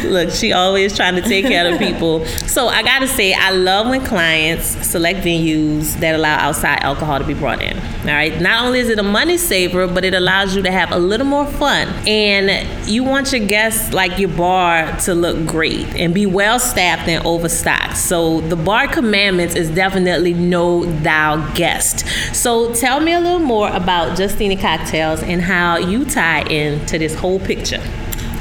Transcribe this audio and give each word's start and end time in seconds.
Look, 0.05 0.31
she 0.31 0.53
always 0.53 0.97
trying 0.97 1.15
to 1.17 1.23
take 1.23 1.47
care 1.47 1.73
of 1.73 1.79
people. 1.87 2.25
So 2.27 2.67
I 2.69 2.83
gotta 2.83 3.07
say, 3.07 3.33
I 3.35 3.51
love 3.51 3.89
when 3.89 4.05
clients 4.05 4.67
select 4.87 5.21
venues 5.21 5.99
that 6.01 6.15
allow 6.15 6.37
outside 6.39 6.83
alcohol 6.83 7.19
to 7.19 7.25
be 7.25 7.35
brought 7.35 7.63
in. 7.63 7.77
All 7.79 8.15
right. 8.15 8.41
Not 8.41 8.65
only 8.65 8.81
is 8.81 8.89
it 8.89 8.99
a 8.99 9.03
money 9.03 9.37
saver, 9.37 9.87
but 9.87 10.05
it 10.05 10.15
allows 10.15 10.57
you 10.57 10.63
to 10.63 10.71
have 10.71 10.93
a 10.93 10.99
little 10.99 11.27
more 11.27 11.47
fun. 11.47 11.89
And 12.07 12.89
you 12.89 13.05
want 13.05 13.33
your 13.33 13.47
guests, 13.47 13.93
like 13.93 14.19
your 14.19 14.31
bar, 14.31 14.97
to 15.01 15.15
look 15.15 15.47
great 15.47 15.87
and 15.97 16.15
be 16.15 16.27
well 16.27 16.59
staffed 16.59 17.09
and 17.09 17.25
overstocked. 17.27 17.97
So 17.97 18.41
the 18.41 18.57
bar 18.57 18.89
commandments 18.89 19.55
is 19.55 19.71
definitely 19.71 20.35
no 20.35 20.85
thou 20.85 21.53
guest. 21.55 22.07
So 22.35 22.73
tell 22.75 23.01
me 23.01 23.13
a 23.13 23.21
little 23.21 23.39
more 23.39 23.69
about 23.69 24.17
Justini 24.17 24.61
Cocktails 24.61 25.23
and 25.23 25.43
how 25.43 25.77
you 25.77 26.05
tie 26.05 26.43
in 26.43 26.85
to 26.89 26.99
this 26.99 27.15
whole 27.15 27.39
picture. 27.39 27.81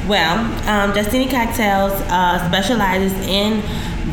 Well, 0.07 0.37
um, 0.69 0.93
Justini 0.93 1.29
Cocktails 1.29 1.91
uh, 2.09 2.47
specializes 2.47 3.13
in 3.27 3.61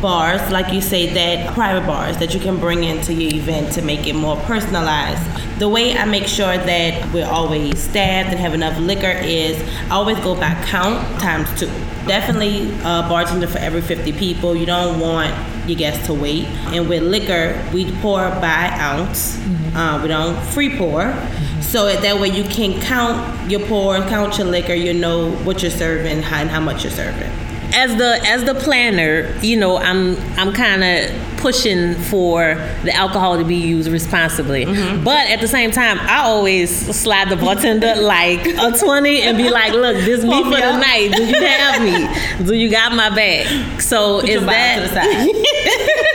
bars, 0.01 0.51
like 0.51 0.73
you 0.73 0.81
say, 0.81 1.13
that 1.13 1.53
private 1.53 1.87
bars 1.87 2.17
that 2.17 2.33
you 2.33 2.39
can 2.39 2.59
bring 2.59 2.83
into 2.83 3.13
your 3.13 3.33
event 3.33 3.73
to 3.73 3.81
make 3.81 4.05
it 4.05 4.13
more 4.13 4.35
personalized. 4.41 5.21
The 5.59 5.69
way 5.69 5.97
I 5.97 6.03
make 6.03 6.27
sure 6.27 6.57
that 6.57 7.13
we're 7.13 7.25
always 7.25 7.79
staffed 7.79 8.29
and 8.29 8.39
have 8.39 8.53
enough 8.53 8.77
liquor 8.77 9.17
is 9.23 9.57
I 9.89 9.91
always 9.91 10.19
go 10.19 10.35
by 10.35 10.53
count 10.65 11.19
times 11.21 11.47
two. 11.57 11.67
Definitely 12.07 12.71
a 12.81 13.07
bartender 13.07 13.47
for 13.47 13.59
every 13.59 13.81
50 13.81 14.11
people. 14.13 14.55
You 14.55 14.65
don't 14.65 14.99
want 14.99 15.33
your 15.67 15.77
guests 15.77 16.05
to 16.07 16.13
wait. 16.13 16.45
And 16.73 16.89
with 16.89 17.03
liquor, 17.03 17.63
we 17.73 17.91
pour 18.01 18.29
by 18.29 18.69
ounce. 18.79 19.39
Uh, 19.73 19.99
we 20.01 20.09
don't 20.09 20.37
free 20.47 20.77
pour. 20.77 21.03
So 21.61 21.85
that 21.95 22.19
way 22.19 22.29
you 22.29 22.43
can 22.43 22.79
count 22.81 23.49
your 23.49 23.61
pour, 23.61 23.97
count 24.01 24.37
your 24.37 24.47
liquor, 24.47 24.73
you 24.73 24.93
know 24.93 25.31
what 25.43 25.61
you're 25.61 25.71
serving 25.71 26.21
how- 26.21 26.41
and 26.41 26.49
how 26.49 26.59
much 26.59 26.83
you're 26.83 26.91
serving. 26.91 27.31
as 27.73 27.95
the 27.97 28.19
as 28.25 28.43
the 28.45 28.53
planner, 28.55 29.33
you 29.41 29.57
know, 29.57 29.77
I'm 29.77 30.15
I'm 30.37 30.53
kind 30.53 30.83
of 30.83 31.11
pushing 31.37 31.93
for 31.95 32.55
the 32.83 32.93
alcohol 32.95 33.37
to 33.37 33.43
be 33.43 33.55
used 33.55 33.89
responsibly. 33.89 34.65
Mm-hmm. 34.65 35.03
But 35.03 35.29
at 35.29 35.41
the 35.41 35.47
same 35.47 35.71
time, 35.71 35.99
I 35.99 36.19
always 36.23 36.69
slide 36.95 37.29
the 37.29 37.35
bartender 37.35 37.95
like 37.99 38.45
a 38.47 38.71
20 38.77 39.21
and 39.23 39.37
be 39.37 39.49
like, 39.49 39.73
"Look, 39.73 39.97
this 39.97 40.23
me 40.23 40.43
for 40.43 40.49
the 40.51 40.77
night. 40.77 41.11
Do 41.15 41.23
you 41.25 41.45
have 41.45 41.81
me? 41.83 42.45
Do 42.45 42.53
you 42.55 42.69
got 42.69 42.93
my 42.93 43.09
bag?" 43.09 43.81
So 43.81 44.21
Put 44.21 44.29
is 44.29 44.45
that 44.45 44.75
to 44.75 44.81
the 44.81 44.93
side. 44.93 46.05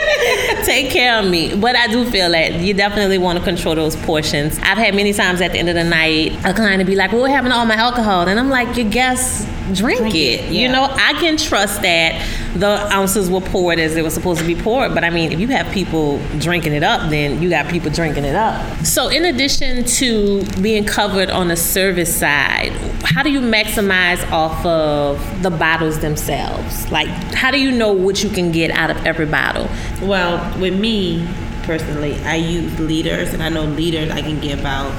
take 0.71 0.89
care 0.89 1.19
of 1.19 1.29
me. 1.29 1.53
But 1.55 1.75
I 1.75 1.87
do 1.87 2.09
feel 2.09 2.31
that 2.31 2.59
you 2.61 2.73
definitely 2.73 3.17
want 3.17 3.37
to 3.39 3.43
control 3.43 3.75
those 3.75 3.95
portions. 3.97 4.57
I've 4.59 4.77
had 4.77 4.95
many 4.95 5.13
times 5.13 5.41
at 5.41 5.51
the 5.51 5.59
end 5.59 5.69
of 5.69 5.75
the 5.75 5.83
night, 5.83 6.33
a 6.45 6.53
client 6.53 6.79
to 6.79 6.85
be 6.85 6.95
like, 6.95 7.11
"Well, 7.11 7.25
happened 7.25 7.53
to 7.53 7.57
all 7.57 7.65
my 7.65 7.75
alcohol?" 7.75 8.27
And 8.27 8.39
I'm 8.39 8.49
like, 8.49 8.77
"Your 8.77 8.89
guests 8.89 9.45
drink, 9.73 9.99
Drink 9.99 10.15
it. 10.15 10.19
it, 10.45 10.51
You 10.51 10.67
know, 10.67 10.83
I 10.83 11.13
can 11.13 11.37
trust 11.37 11.81
that 11.81 12.27
the 12.55 12.67
ounces 12.93 13.29
were 13.29 13.41
poured 13.41 13.79
as 13.79 13.93
they 13.93 14.01
were 14.01 14.09
supposed 14.09 14.39
to 14.41 14.45
be 14.47 14.55
poured. 14.55 14.93
But 14.93 15.03
I 15.03 15.09
mean, 15.09 15.31
if 15.31 15.39
you 15.39 15.47
have 15.49 15.71
people 15.73 16.19
drinking 16.39 16.73
it 16.73 16.83
up, 16.83 17.09
then 17.09 17.41
you 17.41 17.49
got 17.49 17.69
people 17.69 17.89
drinking 17.91 18.25
it 18.25 18.35
up. 18.35 18.85
So, 18.85 19.07
in 19.07 19.25
addition 19.25 19.83
to 19.85 20.43
being 20.61 20.85
covered 20.85 21.29
on 21.29 21.47
the 21.47 21.55
service 21.55 22.13
side, 22.15 22.71
how 23.03 23.23
do 23.23 23.31
you 23.31 23.41
maximize 23.41 24.29
off 24.31 24.65
of 24.65 25.43
the 25.43 25.49
bottles 25.49 25.99
themselves? 25.99 26.89
Like, 26.91 27.07
how 27.33 27.51
do 27.51 27.59
you 27.59 27.71
know 27.71 27.91
what 27.91 28.23
you 28.23 28.29
can 28.29 28.51
get 28.51 28.71
out 28.71 28.89
of 28.91 28.97
every 29.05 29.25
bottle? 29.25 29.69
Well, 30.01 30.59
with 30.59 30.79
me 30.79 31.27
personally, 31.63 32.15
I 32.23 32.35
use 32.35 32.77
liters, 32.79 33.33
and 33.33 33.41
I 33.43 33.49
know 33.49 33.63
liters 33.63 34.11
I 34.11 34.21
can 34.21 34.39
give 34.39 34.65
out 34.65 34.91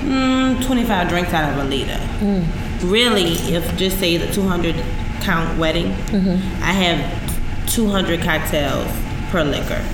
mm, 0.00 0.64
25 0.64 1.08
drinks 1.08 1.32
out 1.32 1.52
of 1.52 1.64
a 1.64 1.68
liter. 1.68 1.98
Really, 2.82 3.32
if 3.52 3.76
just 3.76 3.98
say 3.98 4.16
the 4.16 4.32
200 4.32 4.74
count 5.20 5.58
wedding, 5.58 5.92
I 6.62 6.72
have 6.72 7.68
200 7.70 8.20
cocktails 8.20 8.88
per 9.30 9.44
liquor. 9.44 9.84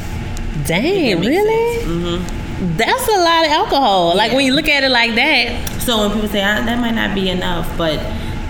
Dang, 0.66 1.20
really? 1.20 1.84
Mm-hmm. 1.84 2.76
That's 2.76 3.08
a 3.08 3.18
lot 3.18 3.44
of 3.44 3.50
alcohol. 3.50 4.16
Like 4.16 4.32
when 4.32 4.46
you 4.46 4.54
look 4.54 4.68
at 4.68 4.84
it 4.84 4.90
like 4.90 5.14
that. 5.16 5.82
So 5.82 5.98
when 5.98 6.12
people 6.12 6.28
say 6.28 6.40
ah, 6.42 6.64
that 6.64 6.78
might 6.80 6.94
not 6.94 7.14
be 7.14 7.28
enough, 7.28 7.66
but 7.76 7.98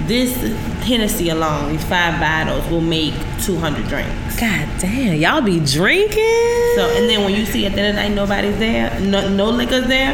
this 0.06 0.36
Hennessy 0.84 1.30
alone, 1.30 1.72
these 1.72 1.84
five 1.84 2.20
bottles, 2.20 2.68
will 2.70 2.82
make 2.82 3.14
200 3.42 3.88
drinks. 3.88 4.38
God 4.38 4.68
damn, 4.78 5.18
y'all 5.18 5.40
be 5.40 5.60
drinking. 5.60 6.74
So 6.76 6.92
and 6.96 7.08
then 7.08 7.24
when 7.24 7.34
you 7.34 7.46
see 7.46 7.64
at 7.64 7.72
the 7.72 7.80
end 7.80 7.88
of 7.88 7.94
the 7.96 8.02
night 8.02 8.14
nobody's 8.14 8.58
there, 8.58 9.00
no, 9.00 9.28
no 9.28 9.48
liquor's 9.48 9.86
there, 9.86 10.12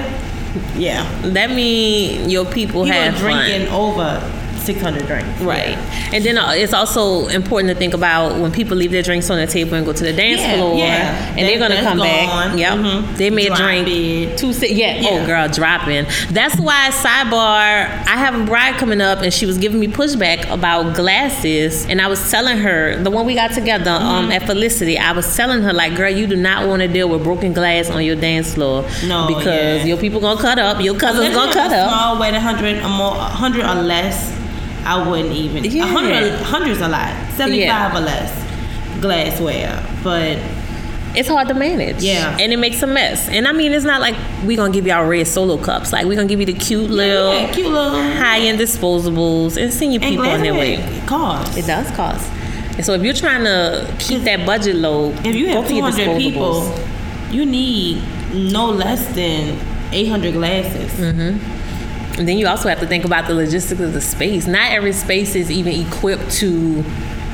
yeah, 0.77 1.09
that 1.23 1.51
mean 1.51 2.29
your 2.29 2.45
people 2.45 2.85
people 2.85 2.85
have 2.85 3.17
drinking 3.17 3.67
fun. 3.67 3.75
over 3.75 4.40
600 4.61 5.07
drinks. 5.07 5.41
Right, 5.41 5.77
and 6.13 6.25
then 6.25 6.39
uh, 6.39 6.53
it's 6.53 6.73
also 6.73 7.27
important 7.29 7.73
to 7.73 7.79
think 7.79 7.95
about 7.95 8.39
when 8.41 8.53
people 8.53 8.77
leave 8.77 8.91
their 8.93 9.03
drinks 9.03 9.31
on 9.31 9.39
the 9.39 9.47
table 9.47 9.75
and 9.75 9.85
go 9.87 9.93
to 9.93 10.05
the 10.05 10.13
dance 10.13 10.41
Yeah, 10.41 10.57
floor, 10.57 10.77
yeah. 10.79 11.29
and 11.31 11.39
they're 11.39 11.59
gonna 11.59 11.75
that's 11.75 11.87
come 11.87 11.99
back. 11.99 12.29
gone. 12.51 12.59
Yep, 12.59 12.73
Mhm. 12.79 13.17
they 13.17 13.31
may 13.31 13.47
Drop 13.47 13.59
drink 13.59 13.89
it. 13.89 14.39
two. 14.39 14.53
Si- 14.53 14.75
yeah. 14.75 15.01
Yeah. 15.01 15.09
oh 15.11 15.27
girl, 15.27 15.49
dropping. 15.49 16.07
That's 16.31 16.57
why 16.59 16.91
sidebar. 16.91 18.07
I 18.07 18.17
have 18.17 18.35
a 18.35 18.45
bride 18.45 18.77
coming 18.79 19.01
up, 19.01 19.21
and 19.23 19.33
she 19.33 19.47
was 19.47 19.59
giving 19.59 19.81
me 19.81 19.89
pushback 19.89 20.51
about 20.51 20.95
glasses, 20.95 21.87
and 21.87 22.01
I 22.01 22.07
was 22.09 22.31
telling 22.31 22.59
her 22.59 22.97
the 23.03 23.11
one 23.11 23.27
we 23.27 23.35
got 23.35 23.53
together 23.53 23.91
Mm-hmm. 23.91 24.07
um, 24.07 24.33
at 24.33 24.43
Felicity. 24.47 24.99
I 24.99 25.13
was 25.13 25.37
telling 25.37 25.63
her 25.63 25.73
like, 25.73 25.97
girl, 25.97 26.11
you 26.11 26.27
do 26.27 26.37
not 26.37 26.67
want 26.69 26.83
to 26.83 26.89
deal 26.89 27.09
with 27.09 27.23
broken 27.25 27.53
glass 27.53 27.89
on 27.91 28.05
your 28.05 28.17
dance 28.17 28.55
floor, 28.55 28.85
No, 29.07 29.27
because 29.27 29.81
yeah. 29.81 29.85
your 29.85 29.97
people 29.97 30.21
gonna 30.21 30.41
cut 30.41 30.59
up, 30.59 30.81
your 30.83 30.95
cousins 30.99 31.35
gonna 31.35 31.53
cut 31.53 31.73
up. 31.73 31.89
Small 31.91 32.19
wedding, 32.19 32.43
100 32.43 32.85
or 32.85 32.89
more, 32.89 33.13
100 33.17 33.65
or 33.65 33.83
less, 33.83 34.31
I 34.85 35.09
wouldn't 35.09 35.33
even. 35.35 35.65
Yeah. 35.65 35.93
100, 35.93 36.33
100's 36.41 36.81
a 36.81 36.89
lot. 36.89 37.15
75 37.37 37.57
Yeah. 37.59 37.97
or 37.97 38.01
less 38.01 39.01
glassware, 39.01 39.83
but 40.03 40.39
it's 41.15 41.29
hard 41.29 41.49
to 41.49 41.55
manage. 41.55 42.03
Yeah. 42.03 42.37
And 42.39 42.53
it 42.53 42.59
makes 42.59 42.83
a 42.83 42.87
mess. 42.87 43.29
And 43.29 43.49
I 43.49 43.53
mean, 43.53 43.73
it's 43.73 43.85
not 43.85 44.01
like 44.01 44.15
we're 44.45 44.57
gonna 44.57 44.73
give 44.73 44.87
y'all 44.87 45.07
red 45.07 45.27
solo 45.27 45.57
cups. 45.59 45.93
Like 45.93 46.07
we're 46.07 46.15
gonna 46.17 46.29
give 46.29 46.41
you 46.41 46.47
the 46.47 46.53
cute 46.55 46.91
little 46.91 47.33
yeah, 47.35 47.53
cute 47.53 47.69
little 47.69 47.91
high 47.91 48.41
end 48.41 48.59
disposables 48.59 49.61
and 49.61 49.73
send 49.73 49.93
and 49.95 50.03
people 50.05 50.27
on 50.27 50.41
their 50.43 50.55
way. 50.55 50.77
glassware 50.77 51.07
costs. 51.09 51.57
It 51.57 51.67
does 51.67 51.91
cost. 51.93 52.31
And 52.77 52.85
so 52.87 52.95
if 52.95 53.03
you're 53.03 53.15
trying 53.15 53.45
to 53.45 53.93
keep 53.99 54.23
that 54.23 54.47
budget 54.47 54.77
low, 54.77 55.11
If 55.25 55.35
you 55.35 55.49
have 55.49 55.69
200 55.69 56.17
people, 56.19 56.73
you 57.31 57.45
need 57.45 58.03
no 58.33 58.67
less 58.71 59.07
than 59.15 59.59
800 59.93 60.33
glasses. 60.35 60.93
Mm-hmm. 60.93 61.60
And 62.19 62.29
then 62.29 62.37
you 62.39 62.47
also 62.49 62.69
have 62.69 62.81
to 62.81 62.87
think 62.87 63.05
about 63.05 63.27
the 63.27 63.35
logistics 63.35 63.81
of 63.81 63.93
the 63.93 64.01
space. 64.01 64.47
Not 64.47 64.71
every 64.73 64.93
space 64.93 65.35
is 65.35 65.51
even 65.51 65.73
equipped 65.87 66.31
to 66.33 66.85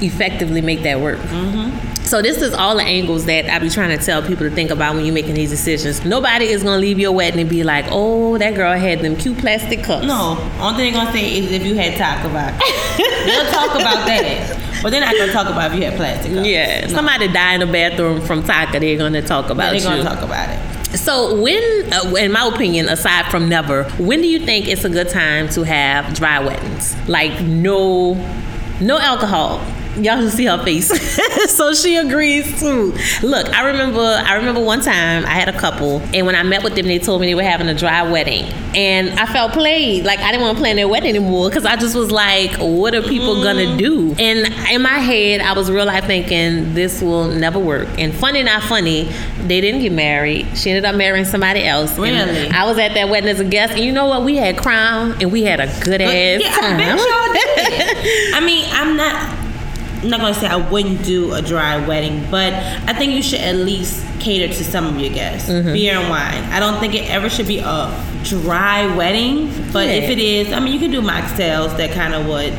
effectively 0.01 0.61
make 0.61 0.83
that 0.83 1.01
work. 1.01 1.19
Mm-hmm. 1.19 1.95
So 2.05 2.23
this 2.23 2.41
is 2.41 2.55
all 2.55 2.77
the 2.77 2.85
angles 2.85 3.25
that 3.27 3.47
I 3.53 3.59
be 3.59 3.69
trying 3.69 3.97
to 3.99 4.05
tell 4.05 4.23
people 4.23 4.49
to 4.49 4.55
think 4.55 4.71
about 4.71 4.95
when 4.95 5.05
you're 5.05 5.15
making 5.15 5.35
these 5.35 5.51
decisions. 5.51 6.05
Nobody 6.05 6.45
is 6.47 6.63
gonna 6.63 6.79
leave 6.79 7.01
your 7.01 7.11
wedding 7.11 7.41
and 7.41 7.51
be 7.51 7.65
like, 7.65 7.87
"Oh, 7.91 8.39
that 8.39 8.55
girl 8.55 8.79
had 8.79 9.01
them 9.01 9.17
cute 9.17 9.39
plastic 9.39 9.83
cups." 9.83 10.07
No, 10.07 10.39
only 10.61 10.77
thing 10.85 10.93
they're 10.93 11.03
gonna 11.03 11.13
say 11.13 11.37
is 11.39 11.51
if 11.51 11.65
you 11.67 11.75
had 11.75 11.95
Taaka 11.95 12.29
it. 12.29 12.87
They'll 13.27 13.51
talk 13.51 13.71
about 13.75 14.07
that, 14.07 14.57
but 14.85 14.91
they're 14.91 15.01
not 15.01 15.17
gonna 15.17 15.33
talk 15.33 15.49
about 15.49 15.73
if 15.73 15.79
you 15.79 15.85
had 15.85 15.97
plastic. 15.97 16.33
cups. 16.33 16.47
Yeah, 16.47 16.83
No. 16.87 16.95
somebody 16.95 17.27
die 17.27 17.55
in 17.55 17.61
the 17.61 17.67
bathroom 17.67 18.21
from 18.21 18.45
Taaka. 18.45 18.79
they're 18.79 18.97
gonna 18.97 19.21
talk 19.23 19.51
about 19.51 19.73
they're 19.73 19.81
you. 19.81 19.83
gonna 19.85 20.05
talk 20.05 20.23
about 20.23 20.46
it. 20.46 20.46
So 20.97 21.41
when, 21.41 21.93
uh, 21.93 22.15
in 22.15 22.33
my 22.33 22.47
opinion, 22.47 22.89
aside 22.89 23.31
from 23.31 23.49
never, 23.49 23.85
when 23.99 24.23
do 24.23 24.29
you 24.29 24.39
think 24.39 24.67
it's 24.69 24.85
a 24.85 24.89
good 24.89 25.09
time 25.09 25.49
to 25.51 25.63
have 25.63 26.15
dry 26.15 26.39
weddings? 26.41 26.97
Like 27.09 27.41
no, 27.43 28.15
no 28.81 28.99
alcohol. 28.99 29.61
Y'all 29.97 30.21
should 30.21 30.33
see 30.33 30.45
her 30.45 30.63
face. 30.65 30.89
so 31.57 31.73
she 31.75 31.97
agrees 31.97 32.61
too. 32.61 32.95
Look, 33.23 33.49
I 33.55 33.67
remember 33.67 34.01
I 34.01 34.35
remember 34.35 34.61
one 34.61 34.81
time 34.81 35.25
I 35.25 35.31
had 35.31 35.49
a 35.49 35.59
couple 35.59 36.01
and 36.15 36.27
when 36.27 36.35
I 36.35 36.43
met 36.43 36.63
with 36.63 36.75
them 36.75 36.87
they 36.87 36.99
told 36.99 37.21
me 37.21 37.27
they 37.27 37.35
were 37.35 37.43
having 37.43 37.69
a 37.69 37.75
dry 37.75 38.03
wedding. 38.03 38.45
And 38.75 39.19
I 39.19 39.27
felt 39.27 39.53
played. 39.53 40.05
Like 40.05 40.19
I 40.19 40.31
didn't 40.31 40.43
want 40.43 40.59
to 40.59 40.61
plan 40.61 40.77
their 40.77 40.89
wedding 40.89 41.11
anymore 41.11 41.49
because 41.49 41.65
I 41.65 41.77
just 41.77 41.95
was 41.95 42.11
like, 42.11 42.57
what 42.59 42.95
are 42.95 43.03
people 43.03 43.43
gonna 43.43 43.63
mm. 43.63 43.79
do? 43.79 44.15
And 44.19 44.47
in 44.71 44.83
my 44.83 44.99
head 44.99 45.41
I 45.41 45.53
was 45.53 45.71
real 45.71 45.87
life 45.87 46.05
thinking 46.05 46.75
this 46.75 47.01
will 47.03 47.29
never 47.29 47.59
work. 47.59 47.89
And 47.99 48.15
funny 48.15 48.43
not 48.43 48.63
funny, 48.63 49.05
they 49.47 49.61
didn't 49.61 49.81
get 49.81 49.93
married. 49.93 50.47
She 50.57 50.71
ended 50.71 50.85
up 50.85 50.95
marrying 50.95 51.25
somebody 51.25 51.65
else. 51.65 51.97
And 51.99 52.31
Really? 52.31 52.51
I 52.51 52.65
was 52.65 52.79
at 52.79 52.95
that 52.95 53.09
wedding 53.09 53.31
as 53.31 53.41
a 53.41 53.45
guest 53.45 53.75
and 53.75 53.85
you 53.85 53.93
know 53.93 54.07
what? 54.07 54.25
We 54.25 54.37
had 54.37 54.57
crown 54.59 55.17
and 55.21 55.33
we 55.33 55.43
had 55.43 55.61
a 55.61 55.67
good 55.81 56.01
ass 56.01 56.43
yeah, 56.43 56.55
I 56.55 56.61
time. 56.61 56.97
did. 57.33 58.35
I 58.35 58.41
mean, 58.45 58.67
I'm 58.71 58.97
not. 58.97 59.36
I'm 60.07 60.11
not 60.11 60.21
gonna 60.21 60.35
say 60.35 60.47
I 60.47 60.55
wouldn't 60.55 61.05
do 61.05 61.35
a 61.35 61.43
dry 61.43 61.85
wedding, 61.85 62.31
but 62.31 62.53
I 62.55 62.93
think 62.93 63.13
you 63.13 63.23
should 63.25 63.41
at 63.41 63.57
least 63.57 64.05
cater 64.21 64.47
to 64.47 64.65
some 64.65 64.87
of 64.87 65.01
your 65.01 65.13
guests. 65.13 65.51
Mm-hmm. 65.51 65.73
Beer 65.73 65.99
and 65.99 66.09
wine. 66.09 66.45
I 66.53 66.61
don't 66.61 66.79
think 66.79 66.95
it 66.95 67.11
ever 67.11 67.29
should 67.29 67.49
be 67.49 67.59
a 67.59 68.05
dry 68.23 68.87
wedding, 68.95 69.49
but 69.73 69.89
Yeah. 69.89 69.95
if 69.95 70.11
it 70.11 70.21
is, 70.21 70.53
I 70.53 70.61
mean, 70.61 70.73
you 70.73 70.79
can 70.79 70.93
do 70.93 71.03
mocktails 71.03 71.77
that 71.79 71.91
kind 71.91 72.15
of 72.15 72.29
would. 72.29 72.55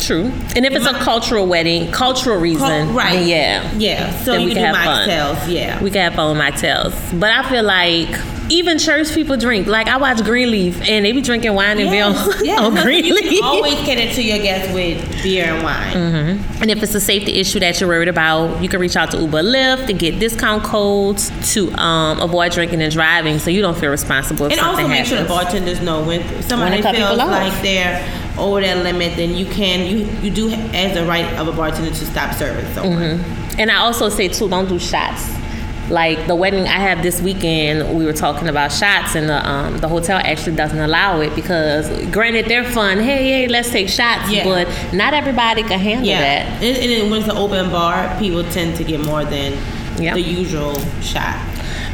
True. 0.00 0.32
And 0.56 0.66
if 0.66 0.72
it's 0.72 0.84
a 0.84 0.94
cultural 0.94 1.46
wedding, 1.46 1.92
cultural 1.92 2.40
reason, 2.40 2.92
right. 2.92 3.12
then 3.12 3.28
yeah. 3.28 3.72
Yeah. 3.76 4.10
So 4.24 4.42
we 4.42 4.52
can 4.52 4.64
have 4.64 4.74
fun. 4.74 5.08
mocktails. 5.08 5.48
Yeah. 5.54 5.80
We 5.80 5.92
can 5.92 6.00
have 6.00 6.14
fun 6.14 6.36
with 6.36 6.44
mocktails. 6.44 7.20
But 7.20 7.30
I 7.30 7.48
feel 7.48 7.62
like 7.62 8.08
even 8.52 8.78
church 8.78 9.12
people 9.14 9.36
drink. 9.36 9.66
Like 9.66 9.88
I 9.88 9.96
watch 9.96 10.22
Greenleaf 10.22 10.80
and 10.88 11.04
they 11.04 11.12
be 11.12 11.22
drinking 11.22 11.54
wine 11.54 11.78
and 11.80 11.90
beer 11.90 12.04
on, 12.04 12.12
Yes, 12.44 12.60
on 12.60 12.74
no, 12.74 12.80
You 12.80 12.82
Greenleaf. 12.84 13.24
can 13.30 13.42
always 13.44 13.74
cater 13.80 14.12
to 14.14 14.22
your 14.22 14.38
guests 14.38 14.72
with 14.74 15.22
beer 15.22 15.46
and 15.46 15.62
wine. 15.64 16.38
And 16.60 16.70
if 16.70 16.82
it's 16.82 16.94
a 16.94 17.00
safety 17.00 17.40
issue 17.40 17.60
that 17.60 17.80
you're 17.80 17.88
worried 17.88 18.08
about, 18.08 18.62
you 18.62 18.68
can 18.68 18.78
reach 18.80 18.94
out 18.96 19.10
to 19.12 19.16
Uber 19.18 19.42
Lyft 19.42 19.86
to 19.86 19.92
get 19.92 20.18
discount 20.18 20.62
codes 20.62 21.30
to 21.54 21.72
um, 21.72 22.20
avoid 22.20 22.52
drinking 22.52 22.82
and 22.82 22.92
driving 22.92 23.38
so 23.38 23.50
you 23.50 23.62
don't 23.62 23.76
feel 23.78 23.90
responsible 23.90 24.46
if 24.46 24.52
And 24.52 24.60
something 24.60 24.84
also 24.84 24.88
make 24.88 25.06
sure 25.06 25.20
the 25.22 25.28
bartenders 25.28 25.80
know 25.80 26.04
when 26.04 26.20
somebody 26.42 26.82
When 26.82 26.94
feels 26.94 27.16
like 27.18 27.62
they're 27.62 28.38
over 28.38 28.60
that 28.60 28.82
limit, 28.84 29.16
then 29.16 29.34
you 29.34 29.46
can 29.46 29.86
you 29.90 30.06
you 30.22 30.30
do 30.30 30.50
as 30.50 30.94
the 30.94 31.04
right 31.06 31.26
of 31.38 31.48
a 31.48 31.52
bartender 31.52 31.90
to 31.90 32.06
stop 32.06 32.34
serving 32.34 32.72
someone. 32.74 33.20
And 33.58 33.70
I 33.70 33.76
also 33.76 34.08
say 34.08 34.28
too, 34.28 34.48
don't 34.48 34.68
do 34.68 34.78
shots. 34.78 35.41
Like 35.90 36.26
the 36.26 36.34
wedding 36.34 36.62
I 36.68 36.78
have 36.78 37.02
this 37.02 37.20
weekend, 37.20 37.96
we 37.98 38.04
were 38.06 38.12
talking 38.12 38.48
about 38.48 38.72
shots, 38.72 39.14
and 39.14 39.28
the 39.28 39.46
um, 39.46 39.78
the 39.78 39.88
hotel 39.88 40.20
actually 40.22 40.56
doesn't 40.56 40.78
allow 40.78 41.20
it 41.20 41.34
because, 41.34 41.88
granted, 42.10 42.46
they're 42.46 42.64
fun. 42.64 42.98
Hey, 42.98 43.24
hey, 43.28 43.48
let's 43.48 43.70
take 43.70 43.88
shots, 43.88 44.30
Yeah. 44.30 44.44
but 44.44 44.68
not 44.94 45.12
everybody 45.12 45.62
can 45.64 45.78
handle 45.80 46.06
Yeah, 46.06 46.20
that. 46.20 46.62
and, 46.62 46.76
and 46.78 46.90
then 46.90 47.10
when 47.10 47.20
it's 47.20 47.28
an 47.28 47.36
open 47.36 47.70
bar, 47.70 48.16
people 48.18 48.44
tend 48.44 48.76
to 48.76 48.84
get 48.84 49.00
more 49.00 49.24
than 49.24 49.52
Yep. 49.98 50.14
the 50.14 50.22
usual 50.22 50.78
shot. 51.02 51.36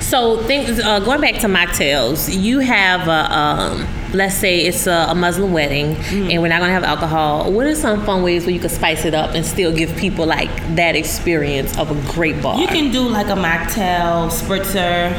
So, 0.00 0.42
things 0.44 0.78
uh, 0.78 1.00
going 1.00 1.20
back 1.20 1.40
to 1.40 1.48
mocktails, 1.48 2.28
you 2.40 2.60
have 2.60 3.08
a, 3.08 3.36
um, 3.36 3.86
let's 4.14 4.34
say 4.34 4.60
it's 4.60 4.86
a, 4.86 5.06
a 5.10 5.14
Muslim 5.14 5.52
wedding, 5.52 5.94
Mm-hmm. 5.96 6.30
and 6.30 6.42
we're 6.42 6.48
not 6.48 6.60
gonna 6.60 6.72
have 6.72 6.84
alcohol. 6.84 7.52
What 7.52 7.66
are 7.66 7.74
some 7.74 8.04
fun 8.04 8.22
ways 8.22 8.44
where 8.46 8.54
you 8.54 8.60
could 8.60 8.70
spice 8.70 9.04
it 9.04 9.14
up 9.14 9.34
and 9.34 9.44
still 9.44 9.72
give 9.74 9.94
people 9.96 10.26
like 10.26 10.50
that 10.76 10.96
experience 10.96 11.76
of 11.78 11.90
a 11.90 12.12
great 12.12 12.40
bar? 12.42 12.58
You 12.60 12.66
can 12.68 12.90
do 12.90 13.00
like 13.08 13.26
a 13.28 13.36
mocktail 13.36 14.30
spritzer 14.30 15.10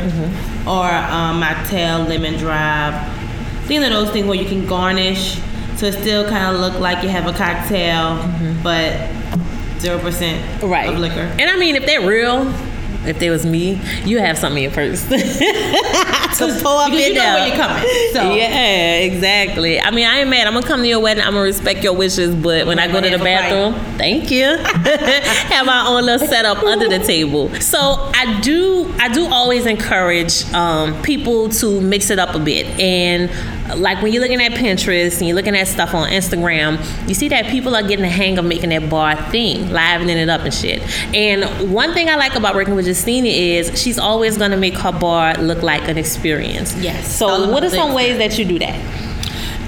or 0.66 0.88
a 0.88 1.34
mocktail 1.40 2.08
lemon 2.08 2.38
drop. 2.38 2.94
Things 3.66 3.84
of 3.84 3.92
those 3.92 4.10
things 4.12 4.26
where 4.28 4.36
you 4.38 4.46
can 4.48 4.66
garnish 4.66 5.40
so 5.76 5.86
it 5.86 5.94
still 5.94 6.28
kind 6.28 6.54
of 6.56 6.60
look 6.60 6.80
like 6.82 7.04
you 7.04 7.10
have 7.10 7.26
a 7.28 7.32
cocktail, 7.38 8.18
but 8.64 9.10
zero 9.80 9.98
percent 10.00 10.62
right 10.64 10.90
of 10.92 11.00
liquor. 11.00 11.22
And 11.40 11.50
I 11.50 11.56
mean, 11.58 11.76
if 11.78 11.86
they're 11.86 12.06
real, 12.06 12.52
if 13.06 13.20
there 13.20 13.32
was 13.32 13.46
me, 13.46 13.80
you 14.06 14.20
have 14.20 14.38
something 14.38 14.64
in 14.64 14.72
purse 14.72 15.08
to 15.08 16.60
pull 16.62 16.78
up 16.78 16.92
Because 16.92 17.08
you 17.08 17.14
know 17.14 17.22
where 17.22 17.48
you're 17.48 17.56
coming. 17.56 17.84
So 18.14 18.34
Yeah, 18.34 18.98
exactly. 18.98 19.80
I 19.80 19.92
mean, 19.92 20.08
I 20.08 20.20
ain't 20.20 20.30
mad. 20.30 20.48
I'm 20.48 20.54
gonna 20.54 20.66
come 20.66 20.82
to 20.82 20.88
your 20.88 21.00
wedding. 21.00 21.24
I'm 21.24 21.34
gonna 21.34 21.44
respect 21.44 21.84
your 21.84 21.94
wishes, 21.94 22.36
but 22.36 22.68
when 22.68 22.80
I 22.80 22.92
go 22.92 23.02
to 23.02 23.10
the 23.10 23.18
bathroom, 23.18 23.74
thank 23.98 24.32
you. 24.32 24.46
have 24.58 25.66
my 25.66 25.86
own 25.88 26.06
little 26.06 26.28
setup 26.28 26.64
under 26.64 26.88
the 26.90 27.00
table. 27.00 27.50
So 27.62 27.78
I 27.78 28.40
do, 28.42 28.94
I 29.00 29.10
do 29.10 29.28
always 29.28 29.66
encourage 29.66 30.46
um, 30.54 31.02
people 31.02 31.50
to 31.50 31.82
mix 31.82 32.10
it 32.10 32.20
up 32.20 32.36
a 32.36 32.40
bit. 32.40 32.66
And 32.80 33.30
like 33.78 34.02
when 34.02 34.12
you're 34.12 34.22
looking 34.22 34.42
at 34.42 34.52
Pinterest 34.54 35.18
and 35.20 35.28
you're 35.28 35.36
looking 35.36 35.56
at 35.56 35.68
stuff 35.68 35.94
on 35.94 36.10
Instagram, 36.10 36.78
you 37.08 37.14
see 37.14 37.28
that 37.30 37.46
people 37.48 37.76
are 37.76 37.82
getting 37.82 38.02
the 38.04 38.10
hang 38.10 38.38
of 38.38 38.46
making 38.46 38.70
that 38.70 38.90
bar 38.90 39.16
thing, 39.32 39.70
livening 39.72 40.18
it 40.18 40.30
up 40.30 40.42
and 40.42 40.54
shit. 40.54 40.82
And 41.16 41.72
one 41.72 41.94
thing 41.94 42.10
I 42.10 42.16
like 42.16 42.36
about 42.36 42.56
working 42.56 42.76
with 42.76 42.86
Justini 42.88 43.56
is 43.58 43.82
she's 43.82 44.00
always 44.00 44.38
gonna 44.38 44.58
make 44.58 44.78
her 44.78 44.92
bar 44.92 45.36
look 45.36 45.62
like 45.64 45.88
an 45.88 45.98
experience. 45.98 46.76
Yes, 46.78 47.16
So 47.16 47.50
what 47.52 47.64
are 47.64 47.70
some 47.70 47.94
ways 47.94 48.18
that 48.18 48.38
you 48.38 48.46
do 48.46 48.60
that? 48.60 48.80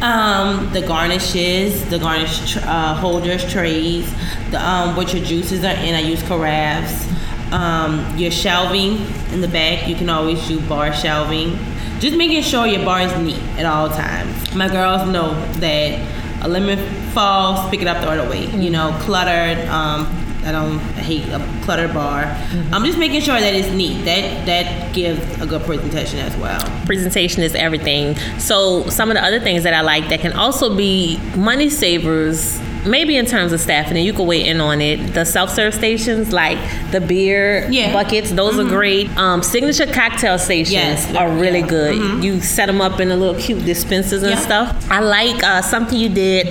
Um, 0.02 0.72
the 0.74 0.82
garnishes, 0.82 1.88
the 1.90 2.00
garnish 2.00 2.54
tr- 2.54 2.60
uh, 2.64 2.96
holders, 2.96 3.50
trays, 3.52 4.12
the 4.50 4.60
um, 4.60 4.96
what 4.96 5.14
your 5.14 5.24
juices 5.24 5.64
are 5.64 5.76
in. 5.76 5.94
I 5.94 6.00
use 6.02 6.24
carafes. 6.24 7.08
Um, 7.52 8.18
your 8.18 8.32
shelving 8.32 9.06
in 9.34 9.42
the 9.42 9.48
back, 9.48 9.88
you 9.88 9.96
can 9.96 10.10
always 10.10 10.46
do 10.48 10.60
bar 10.68 10.94
shelving. 10.94 11.58
Just 12.02 12.18
making 12.18 12.42
sure 12.42 12.66
your 12.66 12.84
bar 12.84 13.02
is 13.02 13.16
neat 13.20 13.38
at 13.60 13.66
all 13.68 13.88
times. 13.88 14.56
My 14.56 14.68
girls 14.68 15.08
know 15.08 15.36
that 15.60 16.44
a 16.44 16.48
lemon 16.48 16.80
falls, 17.12 17.70
pick 17.70 17.82
it 17.84 17.88
up, 17.88 18.02
throw 18.02 18.14
it 18.14 18.26
away. 18.26 18.48
You 18.60 18.72
know, 18.72 18.98
cluttered. 19.02 19.60
Um, 19.70 20.08
I 20.44 20.52
don't 20.52 20.80
I 20.98 21.02
hate 21.02 21.28
a 21.30 21.38
cluttered 21.64 21.94
bar. 21.94 22.24
I'm 22.72 22.84
just 22.84 22.98
making 22.98 23.22
sure 23.22 23.40
that 23.40 23.54
it's 23.54 23.70
neat. 23.70 24.04
That 24.06 24.48
that 24.48 24.96
gives 24.96 25.22
a 25.40 25.46
good 25.46 25.62
presentation 25.62 26.18
as 26.18 26.36
well. 26.38 26.60
presentation 26.88 27.44
is 27.44 27.54
everything. 27.54 28.16
So 28.40 28.90
some 28.90 29.12
of 29.12 29.16
the 29.16 29.24
other 29.24 29.40
things 29.40 29.62
that 29.62 29.76
I 29.76 29.82
like 29.82 30.10
that 30.10 30.22
can 30.22 30.34
also 30.34 30.76
be 30.76 31.20
money 31.36 31.70
savers, 31.70 32.60
maybe 32.86 33.18
in 33.18 33.26
terms 33.26 33.52
of 33.52 33.60
staffing, 33.60 33.98
and 33.98 34.06
you 34.06 34.14
can 34.14 34.26
weigh 34.26 34.46
in 34.48 34.60
on 34.62 34.82
it. 34.82 35.14
The 35.14 35.26
self-serve 35.26 35.74
stations, 35.74 36.32
like 36.32 36.58
the 36.92 37.02
beer 37.02 37.68
Yeah. 37.70 37.94
buckets, 37.94 38.32
those 38.32 38.60
are 38.60 38.64
great. 38.64 39.10
Um, 39.18 39.44
signature 39.44 39.86
cocktail 39.88 40.38
stations 40.40 40.72
Yes. 40.74 41.16
are 41.16 41.30
really 41.30 41.60
Yeah. 41.60 41.68
good. 41.68 42.24
You 42.24 42.42
set 42.42 42.68
them 42.68 42.82
up 42.82 43.00
in 43.00 43.12
a 43.12 43.16
little 43.16 43.36
cute 43.36 43.66
dispensers 43.66 44.24
and 44.24 44.32
Yeah. 44.32 44.40
stuff. 44.40 44.76
I 44.90 45.00
like 45.00 45.44
uh, 45.44 45.62
something 45.62 45.98
you 45.98 46.10
did 46.10 46.48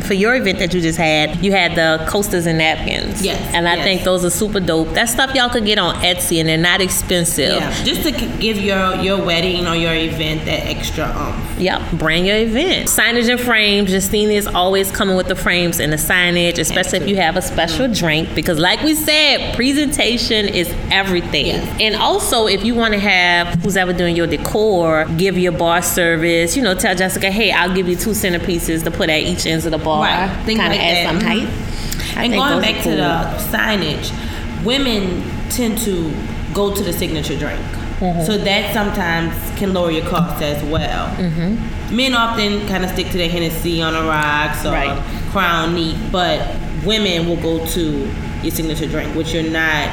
for 0.04 0.14
your 0.14 0.34
event 0.34 0.58
that 0.58 0.72
you 0.74 0.80
just 0.80 0.98
had. 0.98 1.42
You 1.44 1.52
had 1.52 1.74
the 1.74 2.04
coasters 2.06 2.46
and 2.46 2.58
napkins. 2.58 3.24
Yes, 3.24 3.40
and 3.52 3.68
I 3.68 3.76
yes. 3.76 3.84
think 3.84 4.04
those 4.04 4.24
are 4.24 4.30
super 4.30 4.60
dope. 4.60 4.94
That 4.94 5.08
stuff 5.08 5.34
y'all 5.34 5.48
could 5.48 5.64
get 5.64 5.78
on 5.78 5.94
Etsy, 6.02 6.40
and 6.40 6.48
they're 6.48 6.56
not 6.56 6.80
expensive. 6.80 7.54
Yeah, 7.56 7.72
just 7.84 8.02
to 8.02 8.10
give 8.12 8.58
your 8.58 8.96
your 8.96 9.18
wedding 9.24 9.66
or 9.66 9.74
your 9.76 9.94
event 9.94 10.44
that 10.46 10.66
extra 10.66 11.04
um. 11.04 11.40
Yep, 11.58 11.82
brand 11.92 12.26
your 12.26 12.36
event. 12.36 12.88
Signage 12.88 13.28
and 13.30 13.40
frames. 13.40 13.90
Justini 13.90 14.34
is 14.36 14.46
always 14.46 14.90
coming 14.90 15.16
with 15.16 15.28
the 15.28 15.34
frames 15.64 15.80
and 15.80 15.92
the 15.92 15.96
signage, 15.96 16.58
especially 16.58 16.98
if 17.00 17.08
you 17.08 17.16
have 17.16 17.36
a 17.36 17.42
special 17.42 17.88
drink. 17.92 18.34
Because, 18.34 18.58
like 18.58 18.82
we 18.82 18.94
said, 18.94 19.54
presentation 19.54 20.46
is 20.48 20.68
everything. 20.90 21.46
Yes. 21.46 21.76
And 21.80 21.96
also, 21.96 22.46
if 22.46 22.64
you 22.64 22.74
want 22.74 22.94
to 22.94 23.00
have 23.00 23.48
who's 23.62 23.76
ever 23.76 23.92
doing 23.92 24.16
your 24.16 24.26
decor, 24.26 25.06
give 25.16 25.38
your 25.38 25.52
bar 25.52 25.82
service. 25.82 26.56
You 26.56 26.62
know, 26.62 26.74
tell 26.74 26.94
Jessica, 26.94 27.30
hey, 27.30 27.52
I'll 27.52 27.74
give 27.74 27.88
you 27.88 27.96
two 27.96 28.10
centerpieces 28.10 28.84
to 28.84 28.90
put 28.90 29.08
at 29.10 29.20
each 29.22 29.46
ends 29.46 29.64
of 29.66 29.72
the 29.72 29.78
bar. 29.78 30.02
Right, 30.04 30.28
Kind 30.46 30.60
of 30.60 30.66
like 30.68 30.80
add 30.80 30.96
that. 30.96 31.06
some 31.06 31.20
height. 31.20 31.48
Mhm. 31.48 32.16
I 32.16 32.24
And 32.24 32.34
going 32.34 32.60
back 32.60 32.76
are 32.76 32.82
to 32.84 32.90
the 32.90 33.56
signage, 33.56 34.64
women 34.64 35.22
tend 35.50 35.78
to 35.78 36.12
go 36.52 36.74
to 36.74 36.82
the 36.82 36.92
signature 36.92 37.36
drink. 37.36 37.60
Mm-hmm. 38.00 38.24
So 38.24 38.36
that 38.38 38.74
sometimes 38.74 39.32
can 39.58 39.72
lower 39.72 39.90
your 39.90 40.04
cost 40.06 40.42
as 40.42 40.62
well. 40.64 41.06
Mm-hmm. 41.16 41.96
Men 41.96 42.14
often 42.14 42.66
kind 42.66 42.84
of 42.84 42.90
stick 42.90 43.08
to 43.10 43.18
their 43.18 43.28
Hennessy 43.28 43.80
on 43.82 43.92
the 43.94 44.02
rocks 44.02 44.64
or 44.66 44.72
Right. 44.72 44.98
Crown 45.34 45.74
Neat, 45.74 45.96
but 46.12 46.38
women 46.86 47.26
will 47.26 47.42
go 47.42 47.66
to 47.66 48.08
your 48.42 48.52
signature 48.52 48.86
drink, 48.86 49.16
which 49.16 49.34
you're 49.34 49.42
not 49.42 49.90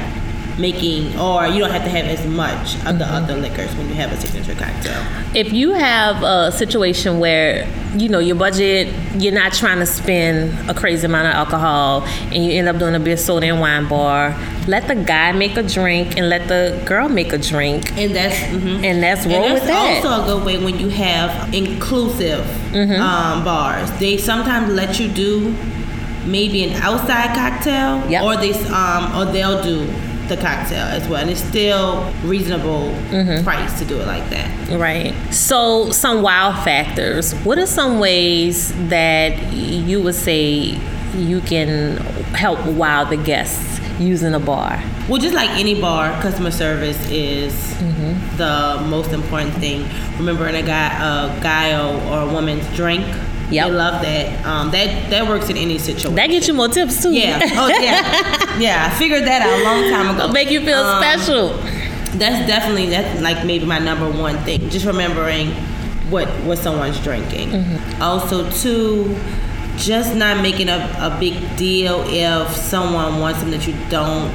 making, 0.60 1.18
or 1.20 1.48
you 1.48 1.60
don't 1.60 1.72
have 1.72 1.84
to 1.84 1.90
have 1.90 2.06
as 2.06 2.26
much 2.26 2.76
of 2.86 3.00
the 3.00 3.06
other 3.06 3.36
liquors 3.36 3.74
when 3.76 3.88
you 3.88 3.96
have 3.96 4.12
a 4.12 4.18
signature 4.18 4.54
cocktail. 4.54 5.02
If 5.36 5.54
you 5.54 5.72
have 5.74 6.22
a 6.24 6.52
situation 6.52 7.20
where 7.20 7.68
you 7.98 8.10
know 8.10 8.20
your 8.20 8.36
budget, 8.36 8.94
you're 9.22 9.34
not 9.34 9.54
trying 9.54 9.80
to 9.80 9.86
spend 9.86 10.70
a 10.70 10.74
crazy 10.74 11.06
amount 11.06 11.28
of 11.28 11.34
alcohol, 11.34 12.04
and 12.32 12.46
you 12.46 12.52
end 12.52 12.68
up 12.68 12.78
doing 12.78 12.96
a 12.96 13.00
beer, 13.00 13.18
soda, 13.18 13.48
and 13.48 13.60
wine 13.60 13.88
bar, 13.88 14.36
let 14.68 14.88
the 14.88 14.96
guy 14.96 15.32
make 15.32 15.58
a 15.58 15.64
drink 15.64 16.18
and 16.18 16.30
let 16.30 16.48
the 16.48 16.82
girl 16.86 17.10
make 17.10 17.34
a 17.34 17.38
drink, 17.38 17.92
And 17.98 18.16
that's 18.16 18.36
mhm. 18.36 18.84
and 18.84 19.02
that's 19.02 19.26
roll 19.26 19.44
and 19.44 19.54
with 19.56 19.64
that. 19.66 20.04
also 20.06 20.22
a 20.24 20.26
good 20.26 20.46
way 20.46 20.58
when 20.64 20.80
you 20.80 20.90
have 20.90 21.54
inclusive 21.54 22.46
Mm-hmm. 22.72 23.02
um, 23.02 23.44
bars. 23.44 23.92
They 24.00 24.16
sometimes 24.16 24.72
let 24.74 24.98
you 24.98 25.10
do 25.10 25.54
maybe 26.26 26.64
an 26.64 26.82
outside 26.82 27.36
cocktail, 27.36 28.02
Yep. 28.10 28.24
or 28.24 28.38
they 28.38 28.54
um, 28.70 29.14
or 29.18 29.26
they'll 29.32 29.62
do 29.62 29.92
the 30.36 30.38
cocktail 30.38 30.86
as 30.98 31.08
well, 31.08 31.20
and 31.22 31.30
it's 31.30 31.44
still 31.44 32.12
reasonable 32.24 32.90
Mm-hmm. 33.12 33.44
price 33.44 33.78
to 33.80 33.86
do 33.86 34.00
it 34.00 34.08
like 34.08 34.28
that. 34.30 34.48
Right. 34.80 35.14
So, 35.34 35.92
some 35.92 36.22
wow 36.22 36.54
factors. 36.64 37.34
What 37.44 37.58
are 37.60 37.66
some 37.66 38.00
ways 38.00 38.72
that 38.90 39.52
you 39.54 40.02
would 40.02 40.16
say 40.16 40.78
you 41.16 41.42
can 41.42 41.98
help 42.34 42.66
wow 42.66 43.04
the 43.04 43.18
guests 43.18 43.80
using 44.00 44.34
a 44.34 44.40
bar? 44.40 44.82
Well, 45.10 45.20
just 45.20 45.36
like 45.36 45.50
any 45.60 45.80
bar, 45.80 46.10
customer 46.22 46.52
service 46.52 46.98
is 47.12 47.54
Mm-hmm. 47.82 48.38
the 48.38 48.88
most 48.88 49.12
important 49.12 49.54
thing. 49.56 49.82
Remember, 50.20 50.46
Remembering 50.46 50.56
a 50.56 50.62
guy, 50.66 50.88
a 51.36 51.42
guy 51.42 51.68
or 52.10 52.30
a 52.30 52.32
woman's 52.34 52.66
drink. 52.76 53.04
Yep. 53.52 53.68
They 53.68 53.74
love 53.74 54.02
that. 54.02 54.46
Um, 54.46 54.72
that 54.72 55.10
that 55.10 55.28
works 55.28 55.50
in 55.50 55.58
any 55.58 55.78
situation. 55.78 56.16
That 56.16 56.28
gets 56.30 56.48
you 56.48 56.54
more 56.54 56.70
tips 56.70 57.02
too. 57.04 57.12
yeah. 57.14 57.40
Oh 57.54 57.68
yeah. 57.68 58.60
Yeah. 58.60 58.90
I 58.92 58.98
figured 58.98 59.24
that 59.26 59.42
out 59.42 59.60
a 59.60 59.64
long 59.64 59.90
time 59.92 60.16
ago. 60.16 60.32
Make 60.32 60.50
you 60.52 60.62
feel 60.62 60.78
Um, 60.80 61.02
special. 61.02 61.50
That's 62.18 62.46
definitely 62.48 62.88
that's 62.90 63.22
like 63.22 63.46
maybe 63.46 63.66
my 63.66 63.80
number 63.80 64.10
one 64.10 64.38
thing. 64.40 64.70
Just 64.70 64.86
remembering 64.86 65.52
what 66.10 66.28
what 66.46 66.58
someone's 66.58 67.00
drinking. 67.04 67.50
Mm-hmm. 67.50 68.02
Also, 68.02 68.50
too, 68.52 69.16
just 69.78 70.16
not 70.16 70.42
making 70.42 70.68
a, 70.70 70.78
a 71.00 71.18
big 71.20 71.36
deal 71.56 72.04
if 72.08 72.54
someone 72.56 73.20
wants 73.20 73.40
something 73.40 73.58
that 73.58 73.68
you 73.68 73.76
don't 73.90 74.30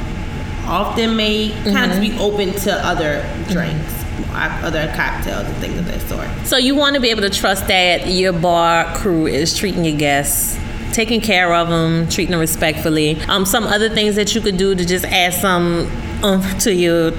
often 0.66 1.16
make. 1.16 1.52
Kind 1.64 1.92
of 1.92 1.98
Mm-hmm. 1.98 2.16
be 2.16 2.18
open 2.18 2.52
to 2.62 2.72
other 2.86 3.22
drinks, 3.48 3.92
uh, 3.92 3.95
other 4.32 4.92
cocktails 4.94 5.46
and 5.46 5.56
things 5.56 5.78
of 5.78 5.86
that 5.86 6.00
sort. 6.02 6.46
So 6.46 6.56
you 6.56 6.74
want 6.74 6.94
to 6.94 7.00
be 7.00 7.10
able 7.10 7.22
to 7.22 7.30
trust 7.30 7.66
that 7.68 8.06
your 8.06 8.32
bar 8.32 8.92
crew 8.96 9.26
is 9.26 9.56
treating 9.56 9.84
your 9.84 9.96
guests, 9.96 10.58
taking 10.92 11.20
care 11.20 11.54
of 11.54 11.68
them, 11.68 12.08
treating 12.08 12.32
them 12.32 12.40
respectfully. 12.40 13.20
Um, 13.22 13.44
some 13.44 13.64
other 13.64 13.88
things 13.88 14.16
that 14.16 14.34
you 14.34 14.40
could 14.40 14.56
do 14.56 14.74
to 14.74 14.84
just 14.84 15.04
add 15.04 15.34
some 15.34 15.90
oomph 16.24 16.58
to 16.60 16.72
your 16.72 17.12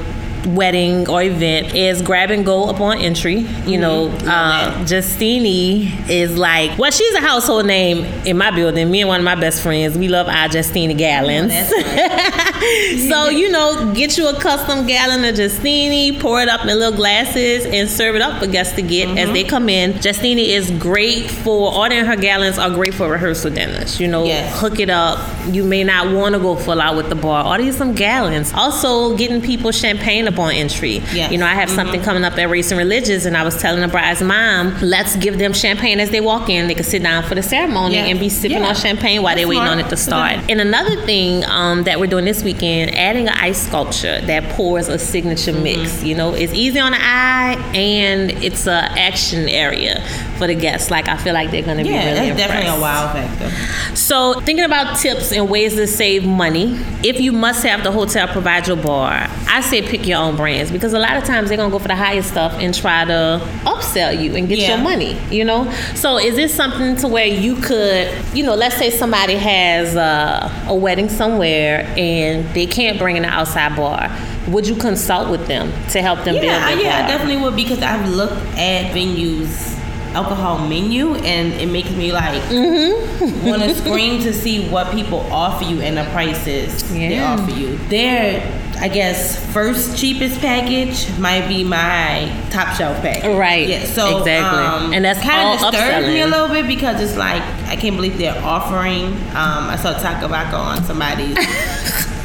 wedding 0.48 1.08
or 1.10 1.22
event 1.24 1.76
is 1.76 2.02
grab 2.02 2.32
and 2.32 2.46
go 2.46 2.70
upon 2.70 3.00
entry. 3.00 3.40
You 3.66 3.78
know, 3.80 4.08
uh, 4.26 4.72
Justini 4.86 6.10
is 6.10 6.38
like, 6.38 6.78
well, 6.78 6.92
she's 6.92 7.14
a 7.16 7.22
household 7.22 7.66
name 7.66 8.06
in 8.26 8.38
my 8.38 8.52
building. 8.52 8.90
Me 8.92 9.02
and 9.02 9.08
one 9.08 9.20
of 9.20 9.26
my 9.26 9.36
best 9.36 9.62
friends, 9.62 9.98
we 9.98 10.08
love 10.08 10.28
our 10.28 10.48
Justini 10.48 10.98
Gallons. 10.98 11.52
Right. 11.52 13.06
so 13.10 13.30
you 13.30 13.50
know, 13.50 13.94
get 13.94 14.18
you 14.18 14.28
a 14.28 14.40
custom 14.40 14.86
gallon 14.88 15.24
of 15.26 15.36
Justini, 15.36 16.20
pour 16.20 16.42
it 16.42 16.50
up 16.50 16.62
in 16.62 16.68
little 16.68 16.92
glasses, 16.96 17.66
and 17.66 17.90
serve 17.90 18.16
it 18.16 18.22
up 18.22 18.42
for 18.42 18.48
guests 18.48 18.76
to 18.76 18.82
get 18.82 18.98
Mm-hmm. 19.08 19.18
as 19.20 19.30
they 19.32 19.44
come 19.44 19.70
in. 19.70 19.94
Justini 19.94 20.48
is 20.48 20.72
great 20.72 21.30
for 21.30 21.72
ordering 21.74 22.04
her 22.06 22.16
gallons 22.16 22.58
are 22.58 22.70
great 22.72 22.94
for 22.94 23.10
rehearsal 23.10 23.52
dinners. 23.52 24.00
You 24.00 24.08
know, 24.08 24.26
Yes. 24.26 24.60
hook 24.60 24.80
it 24.80 24.90
up. 24.90 25.20
You 25.48 25.64
may 25.64 25.84
not 25.84 26.12
want 26.14 26.34
to 26.34 26.40
go 26.40 26.56
full 26.56 26.82
out 26.82 26.96
with 26.98 27.10
the 27.10 27.16
bar. 27.16 27.46
Order 27.46 27.64
you 27.64 27.72
some 27.72 27.94
gallons. 27.94 28.52
Also, 28.54 29.16
getting 29.16 29.40
people 29.42 29.72
champagne 29.72 30.28
upon 30.38 30.54
entry. 30.54 30.94
Yes. 30.98 31.08
Mm-hmm. 31.08 31.32
You 31.34 31.38
know, 31.40 31.46
I 31.48 31.56
have 31.56 31.70
something 31.70 32.02
coming 32.02 32.24
up 32.24 32.38
at 32.38 32.50
Race 32.50 32.70
and 32.72 32.78
Religious, 32.78 33.26
and 33.26 33.36
I 33.36 33.44
was 33.44 33.58
telling 33.60 33.82
the 33.82 33.88
bride's 33.88 34.22
mom, 34.22 34.78
let's 34.82 35.16
give 35.18 35.40
them 35.40 35.52
champagne 35.54 36.00
as 36.00 36.12
they 36.12 36.22
walk 36.22 36.50
in. 36.50 36.68
They 36.68 36.76
can 36.76 36.84
sit 36.84 37.02
down 37.02 37.24
for 37.24 37.34
the 37.36 37.42
ceremony 37.44 37.96
Yeah. 37.96 38.06
and 38.06 38.20
be 38.20 38.30
sipping 38.30 38.60
Yeah. 38.62 38.70
on 38.70 38.76
champagne 38.76 39.24
while 39.24 39.32
That's 39.36 39.42
they're 39.42 39.48
waiting 39.48 39.64
smart. 39.64 39.80
on 39.80 39.86
it 39.86 39.90
to 39.90 39.98
start. 39.98 40.40
And 40.50 40.62
another 40.62 40.96
thing 41.06 41.44
um, 41.46 41.84
that 41.84 42.00
we're 42.00 42.08
doing 42.08 42.26
this 42.26 42.44
weekend, 42.44 42.96
adding 42.96 43.28
an 43.28 43.34
ice 43.40 43.66
sculpture 43.68 44.22
that 44.22 44.50
pours 44.52 44.88
a 44.88 45.00
signature 45.00 45.52
Mm-hmm. 45.54 45.64
mix. 45.64 46.04
You 46.04 46.16
know, 46.16 46.34
it's 46.34 46.54
easy 46.54 46.80
on 46.80 46.92
the 46.92 47.00
eye 47.02 47.54
and 47.74 48.32
it's 48.44 48.68
a 48.68 48.84
action 49.00 49.48
area 49.50 50.04
for 50.38 50.48
the 50.48 50.56
guests. 50.56 50.90
Like 50.92 51.08
I 51.08 51.18
feel 51.18 51.34
like 51.34 51.52
they're 51.52 51.64
going 51.64 51.78
to 51.78 51.84
Yeah, 51.90 52.14
be 52.14 52.20
really 52.22 52.28
that's 52.32 52.40
definitely 52.40 52.70
a 52.70 52.76
impressed. 52.76 52.82
wow 52.82 53.14
factor. 53.14 53.96
So, 53.96 54.40
thinking 54.42 54.66
about 54.66 54.98
tips 55.00 55.32
and 55.32 55.50
ways 55.50 55.76
to 55.76 55.88
save 55.88 56.26
money, 56.26 56.78
if 57.04 57.20
you 57.20 57.32
must 57.32 57.64
have 57.64 57.84
the 57.84 57.92
hotel 57.92 58.28
provide 58.28 58.68
your 58.68 58.78
bar, 58.78 59.28
I 59.50 59.62
say 59.62 59.82
pick 59.82 60.06
your 60.06 60.20
own 60.20 60.36
brands 60.36 60.72
because 60.72 60.94
a 60.94 61.00
lot 61.00 61.18
of 61.18 61.24
times 61.24 61.50
they're 61.50 61.58
gonna 61.58 61.72
go 61.72 61.80
for 61.80 61.88
the 61.88 61.96
highest 61.96 62.30
stuff 62.30 62.54
and 62.60 62.74
try 62.74 63.06
to 63.06 63.42
upsell 63.66 64.22
you 64.22 64.36
and 64.36 64.48
get 64.48 64.60
Yeah. 64.60 64.76
your 64.76 64.84
money. 64.84 65.18
You 65.32 65.46
know. 65.46 65.72
So, 65.96 66.18
is 66.18 66.36
this 66.36 66.54
something 66.54 66.96
to 66.98 67.08
where 67.08 67.26
you 67.26 67.56
could, 67.56 68.12
you 68.34 68.44
know, 68.44 68.56
let's 68.56 68.78
say 68.78 68.90
somebody 68.92 69.36
has 69.36 69.96
uh, 69.96 70.50
a 70.68 70.76
wedding 70.76 71.10
somewhere 71.10 71.86
and 71.98 72.46
they 72.54 72.66
can't 72.68 72.98
bring 73.00 73.18
in 73.18 73.26
an 73.26 73.32
outside 73.32 73.76
bar. 73.76 74.12
Would 74.50 74.66
you 74.68 74.76
consult 74.76 75.30
with 75.30 75.48
them 75.48 75.72
to 75.92 76.02
help 76.02 76.20
them 76.24 76.36
build 76.36 76.46
Yeah, 76.46 76.66
I- 76.66 76.76
their 76.76 76.84
yeah, 76.86 77.04
I 77.06 77.08
definitely 77.08 77.42
would 77.44 77.56
because 77.56 77.82
I've 77.82 78.08
looked 78.10 78.38
at 78.58 78.94
venues 78.94 79.77
alcohol 80.16 80.68
menu 80.68 81.16
and 81.16 81.54
it 81.54 81.68
makes 81.70 81.92
me 81.92 82.12
like 82.12 82.42
Mm-hmm. 82.44 83.48
want 83.48 83.62
to 83.64 83.74
scream 83.84 84.22
to 84.24 84.34
see 84.34 84.70
what 84.70 84.92
people 84.94 85.20
offer 85.32 85.64
you 85.66 85.82
and 85.82 85.98
the 85.98 86.04
prices 86.12 86.88
they 86.92 87.20
offer 87.20 87.52
you. 87.52 87.78
Their, 87.90 88.42
I 88.80 88.88
guess, 88.88 89.44
first 89.54 89.98
cheapest 89.98 90.40
package 90.40 91.10
might 91.18 91.48
be 91.48 91.64
my 91.64 92.32
top 92.52 92.76
shelf 92.76 93.02
package. 93.02 93.38
Right, 93.38 93.68
Yeah. 93.68 93.86
So 93.86 94.20
exactly. 94.20 94.60
um, 94.88 94.94
And 94.94 95.04
that's 95.06 95.20
kind 95.22 95.54
of 95.64 95.72
disturbs 95.72 96.08
me 96.08 96.22
a 96.22 96.28
little 96.28 96.48
bit 96.50 96.68
because 96.68 97.02
it's 97.02 97.18
like 97.18 97.42
I 97.68 97.76
can't 97.76 97.96
believe 97.96 98.18
they're 98.18 98.40
offering. 98.44 99.06
Um, 99.36 99.70
I 99.70 99.76
saw 99.78 99.94
Taaka 99.94 100.28
Vodka 100.28 100.56
on 100.56 100.84
somebody's. 100.84 101.38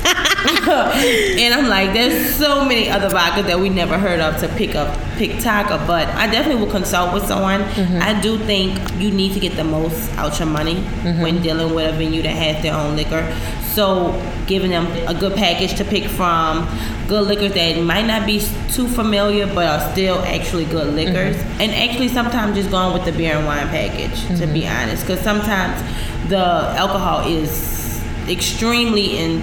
and 0.69 1.55
I'm 1.55 1.69
like, 1.69 1.93
there's 1.93 2.35
so 2.37 2.65
many 2.65 2.89
other 2.89 3.09
vodkas 3.09 3.47
that 3.47 3.59
we 3.59 3.69
never 3.69 3.99
heard 3.99 4.21
of 4.21 4.39
to 4.41 4.49
pick 4.49 4.75
up, 4.75 4.97
pick 5.17 5.33
Taaka. 5.41 5.85
But 5.87 6.09
I 6.09 6.31
definitely 6.31 6.63
will 6.63 6.71
consult 6.71 7.15
with 7.15 7.27
someone. 7.27 7.63
Mm-hmm. 7.63 8.03
I 8.03 8.21
do 8.21 8.39
think 8.39 8.79
you 9.01 9.11
need 9.11 9.33
to 9.33 9.41
get 9.41 9.57
the 9.57 9.65
most 9.65 10.13
out 10.13 10.39
your 10.39 10.49
money 10.49 10.75
mm-hmm. 10.75 11.23
when 11.23 11.43
dealing 11.43 11.75
with 11.75 11.95
a 11.95 11.97
venue 11.97 12.23
that 12.23 12.31
has 12.35 12.63
their 12.63 12.75
own 12.75 12.97
liquor. 12.97 13.35
So 13.73 14.13
giving 14.47 14.71
them 14.71 14.87
a 15.09 15.19
good 15.19 15.35
package 15.35 15.75
to 15.79 15.85
pick 15.85 16.05
from, 16.05 16.69
good 17.09 17.27
liquors 17.27 17.55
that 17.55 17.83
might 17.83 18.07
not 18.07 18.27
be 18.27 18.41
too 18.71 18.87
familiar 18.87 19.47
but 19.47 19.67
are 19.67 19.93
still 19.93 20.19
actually 20.21 20.67
good 20.67 20.93
liquors, 20.95 21.37
mm-hmm. 21.37 21.61
and 21.63 21.73
actually 21.73 22.09
sometimes 22.09 22.57
just 22.57 22.71
going 22.71 22.93
with 22.93 23.05
the 23.07 23.13
beer 23.13 23.37
and 23.37 23.47
wine 23.47 23.69
package. 23.69 24.27
To 24.39 24.47
be 24.47 24.67
honest, 24.69 25.07
because 25.07 25.21
sometimes 25.21 25.81
the 26.29 26.45
alcohol 26.77 27.27
is 27.27 28.03
extremely 28.29 29.19
in 29.19 29.41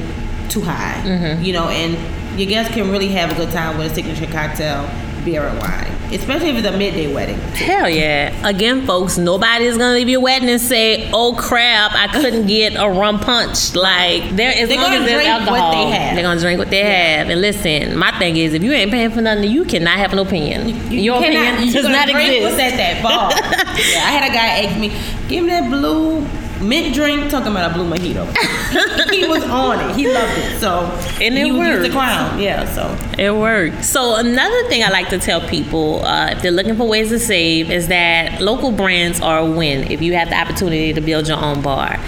too 0.50 0.62
high, 0.62 1.02
Mm-hmm. 1.06 1.44
you 1.44 1.54
know, 1.54 1.70
and 1.70 2.40
your 2.40 2.48
guests 2.50 2.74
can 2.74 2.90
really 2.92 3.10
have 3.10 3.32
a 3.32 3.36
good 3.36 3.52
time 3.52 3.78
with 3.78 3.92
a 3.92 3.96
signature 3.96 4.26
cocktail, 4.28 4.90
beer 5.26 5.44
or 5.46 5.54
wine, 5.60 5.92
especially 6.14 6.50
if 6.52 6.56
it's 6.58 6.68
a 6.68 6.78
midday 6.78 7.14
wedding. 7.14 7.38
Hell 7.54 7.90
yeah. 7.90 8.32
Again, 8.48 8.86
folks, 8.88 9.18
nobody's 9.18 9.78
gonna 9.78 9.94
leave 9.94 10.08
your 10.08 10.22
wedding 10.22 10.48
and 10.50 10.62
say, 10.62 11.10
oh 11.12 11.36
crap, 11.38 11.92
I 11.94 12.08
couldn't 12.08 12.48
get 12.48 12.76
a 12.78 12.90
rum 12.90 13.20
punch. 13.20 13.76
Like, 13.76 14.34
there 14.38 14.52
as 14.56 14.70
They're 14.70 14.78
long 14.78 14.92
gonna 14.92 15.00
as 15.02 15.06
there's 15.06 15.24
drink 15.26 15.50
what 15.50 15.60
alcohol, 15.60 15.72
they 15.90 15.92
have. 15.98 16.16
they're 16.16 16.24
gonna 16.24 16.40
drink 16.40 16.58
what 16.60 16.70
they 16.70 16.84
have. 16.84 17.30
And 17.30 17.42
listen, 17.42 17.98
my 17.98 18.18
thing 18.18 18.38
is, 18.38 18.54
if 18.54 18.64
you 18.64 18.72
ain't 18.72 18.92
paying 18.92 19.10
for 19.12 19.20
nothing, 19.22 19.52
you 19.52 19.66
cannot 19.66 19.98
have 19.98 20.14
an 20.14 20.20
opinion. 20.20 20.70
your 20.90 21.20
cannot- 21.20 21.56
opinion 21.56 21.74
does 21.74 21.90
not 21.90 22.08
drink 22.08 22.32
exist. 22.32 22.44
What's 22.58 22.64
at 22.74 22.78
that 22.78 23.04
bar? 23.04 23.32
yeah, 23.92 24.08
I 24.08 24.12
had 24.12 24.30
a 24.32 24.34
guy 24.34 24.68
ask 24.70 24.80
me, 24.80 24.90
"Give 25.28 25.44
me 25.44 25.50
that 25.50 25.70
blue 25.70 26.26
mint 26.62 26.94
drink." 26.96 27.30
Talking 27.30 27.52
about 27.52 27.72
a 27.72 27.74
blue 27.74 27.90
mojito. 27.90 28.26
he, 29.10 29.22
he 29.22 29.28
was 29.28 29.44
on 29.44 29.80
it. 29.90 29.96
He 29.96 30.12
loved 30.12 30.38
it. 30.38 30.60
So 30.60 30.82
And 31.22 31.38
it 31.38 31.46
he 31.46 31.52
worked. 31.52 31.84
the 31.84 31.90
clown. 31.90 32.40
Yeah. 32.40 32.66
So 32.74 32.98
It 33.18 33.34
worked. 33.36 33.84
So 33.84 34.16
another 34.16 34.68
thing 34.70 34.84
I 34.84 34.90
like 34.90 35.10
to 35.10 35.20
tell 35.20 35.42
people, 35.48 36.04
uh, 36.06 36.32
if 36.32 36.42
they're 36.42 36.52
looking 36.52 36.76
for 36.76 36.88
ways 36.88 37.10
to 37.10 37.20
save, 37.20 37.70
is 37.72 37.88
that 37.88 38.42
local 38.42 38.72
brands 38.72 39.20
are 39.22 39.40
a 39.40 39.46
win 39.46 39.92
if 39.92 40.02
you 40.02 40.14
have 40.14 40.30
the 40.30 40.36
opportunity 40.40 40.94
to 40.94 41.02
build 41.02 41.28
your 41.28 41.38
own 41.38 41.62
bar. 41.62 42.00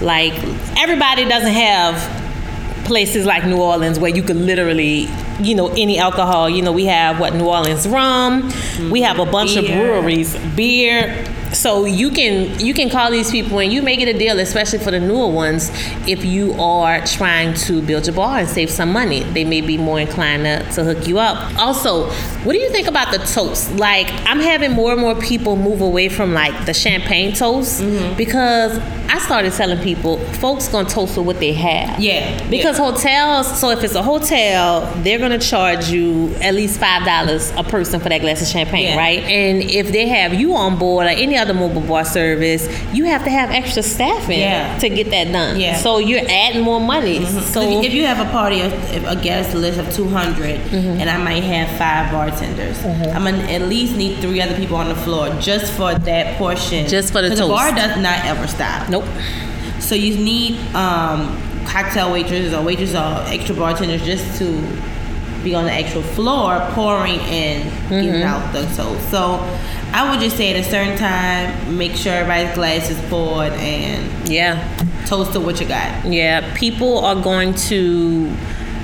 Like 0.00 0.34
everybody 0.78 1.24
doesn't 1.24 1.52
have 1.52 2.84
places 2.84 3.26
like 3.26 3.44
New 3.44 3.60
Orleans 3.60 3.98
where 3.98 4.10
you 4.14 4.22
could 4.22 4.36
literally 4.36 5.08
you 5.40 5.54
know 5.54 5.68
any 5.68 5.98
alcohol. 5.98 6.48
You 6.48 6.62
know, 6.62 6.72
we 6.72 6.86
have 6.86 7.18
what 7.20 7.34
New 7.34 7.46
Orleans 7.46 7.86
rum. 7.86 8.52
We 8.90 9.02
have 9.02 9.18
a 9.18 9.26
bunch 9.26 9.56
of 9.56 9.66
breweries, 9.66 10.36
beer. 10.54 11.24
So 11.52 11.86
you 11.86 12.10
can 12.10 12.58
you 12.60 12.74
can 12.74 12.90
call 12.90 13.10
these 13.10 13.30
people 13.30 13.58
and 13.58 13.72
you 13.72 13.82
make 13.82 14.00
it 14.00 14.08
a 14.08 14.18
deal, 14.18 14.38
especially 14.38 14.78
for 14.78 14.90
the 14.90 15.00
newer 15.00 15.28
ones. 15.28 15.70
If 16.06 16.24
you 16.24 16.52
are 16.54 17.04
trying 17.06 17.54
to 17.54 17.80
build 17.82 18.06
your 18.06 18.14
bar 18.14 18.38
and 18.38 18.48
save 18.48 18.70
some 18.70 18.92
money, 18.92 19.22
they 19.22 19.44
may 19.44 19.60
be 19.60 19.78
more 19.78 19.98
inclined 19.98 20.44
to, 20.44 20.70
to 20.74 20.84
hook 20.84 21.06
you 21.06 21.18
up. 21.18 21.56
Also, 21.58 22.10
what 22.44 22.52
do 22.52 22.58
you 22.58 22.70
think 22.70 22.86
about 22.86 23.12
the 23.12 23.18
toast? 23.18 23.74
Like 23.76 24.08
I'm 24.26 24.40
having 24.40 24.72
more 24.72 24.92
and 24.92 25.00
more 25.00 25.14
people 25.14 25.56
move 25.56 25.80
away 25.80 26.08
from 26.08 26.32
like 26.34 26.66
the 26.66 26.74
champagne 26.74 27.32
toast 27.32 27.80
mm-hmm. 27.80 28.16
because 28.16 28.78
I 29.10 29.18
started 29.18 29.52
telling 29.52 29.78
people 29.82 30.18
folks 30.34 30.68
gonna 30.68 30.88
toast 30.88 31.16
with 31.16 31.26
what 31.26 31.40
they 31.40 31.52
have. 31.54 31.98
Yeah, 31.98 32.48
Because 32.48 32.76
hotels, 32.76 33.58
so 33.58 33.70
if 33.70 33.82
it's 33.82 33.94
a 33.94 34.02
hotel, 34.02 34.92
they're 35.02 35.18
gonna 35.18 35.27
charge 35.36 35.90
you 35.90 36.34
at 36.40 36.54
least 36.54 36.80
five 36.80 37.04
dollars 37.04 37.50
a 37.58 37.62
person 37.62 38.00
for 38.00 38.08
that 38.08 38.22
glass 38.22 38.40
of 38.40 38.48
champagne, 38.48 38.84
Yeah. 38.84 38.96
right? 38.96 39.18
And 39.24 39.62
if 39.62 39.92
they 39.92 40.08
have 40.08 40.32
you 40.32 40.54
on 40.54 40.78
board 40.78 41.04
or 41.06 41.10
any 41.10 41.36
other 41.36 41.52
mobile 41.52 41.82
bar 41.82 42.06
service, 42.06 42.66
you 42.94 43.04
have 43.04 43.24
to 43.24 43.30
have 43.30 43.50
extra 43.50 43.82
staffing 43.82 44.38
Yeah. 44.40 44.78
to 44.78 44.88
get 44.88 45.10
that 45.10 45.30
done. 45.30 45.60
Yeah. 45.60 45.76
So 45.76 45.98
you're 45.98 46.24
adding 46.26 46.62
more 46.62 46.80
money. 46.80 47.26
So 47.26 47.40
So 47.40 47.82
if, 47.82 47.92
you 47.92 48.06
have 48.06 48.26
a 48.26 48.30
party 48.30 48.62
of 48.62 48.72
a 49.06 49.16
guest 49.16 49.54
list 49.54 49.78
of 49.78 49.92
200 49.92 50.58
Mm-hmm. 50.60 51.00
and 51.00 51.10
I 51.10 51.18
might 51.18 51.42
have 51.42 51.68
five 51.76 52.10
bartenders, 52.10 52.82
I'm 53.14 53.24
gonna 53.24 53.42
at 53.52 53.62
least 53.62 53.96
need 53.96 54.18
three 54.20 54.40
other 54.40 54.54
people 54.56 54.76
on 54.76 54.88
the 54.88 54.94
floor 54.94 55.28
just 55.40 55.72
for 55.72 55.92
that 55.94 56.38
portion. 56.38 56.86
Just 56.88 57.12
for 57.12 57.20
the 57.20 57.30
toast. 57.30 57.48
bar 57.50 57.72
does 57.72 58.00
not 58.00 58.24
ever 58.24 58.46
stop. 58.46 58.88
nope. 58.88 59.04
So 59.80 59.94
you 59.94 60.16
need 60.22 60.58
um, 60.74 61.40
cocktail 61.66 62.12
waitresses 62.12 62.52
or 62.54 62.62
waitresses 62.62 62.94
or 62.94 63.24
extra 63.32 63.54
bartenders 63.54 64.04
just 64.04 64.38
to 64.38 64.46
be 65.44 65.54
on 65.54 65.64
the 65.64 65.72
actual 65.72 66.02
floor 66.02 66.58
pouring 66.72 67.14
in 67.20 67.62
and 67.66 67.88
giving 68.04 68.20
Mm-hmm. 68.20 68.22
out 68.26 68.52
the 68.52 68.62
toast. 68.74 69.10
So 69.10 69.34
I 69.92 70.10
would 70.10 70.20
just 70.20 70.36
say 70.36 70.50
at 70.54 70.56
a 70.66 70.68
certain 70.68 70.96
time, 70.98 71.76
make 71.78 71.94
sure 71.94 72.12
everybody's 72.12 72.54
glass 72.54 72.90
is 72.90 72.98
poured 73.08 73.52
and 73.52 74.28
Yeah. 74.28 74.58
toast 75.06 75.32
to 75.34 75.40
what 75.40 75.60
you 75.60 75.66
got. 75.66 76.04
Yeah. 76.06 76.54
People 76.54 76.98
are 77.04 77.14
going 77.16 77.54
to 77.54 78.30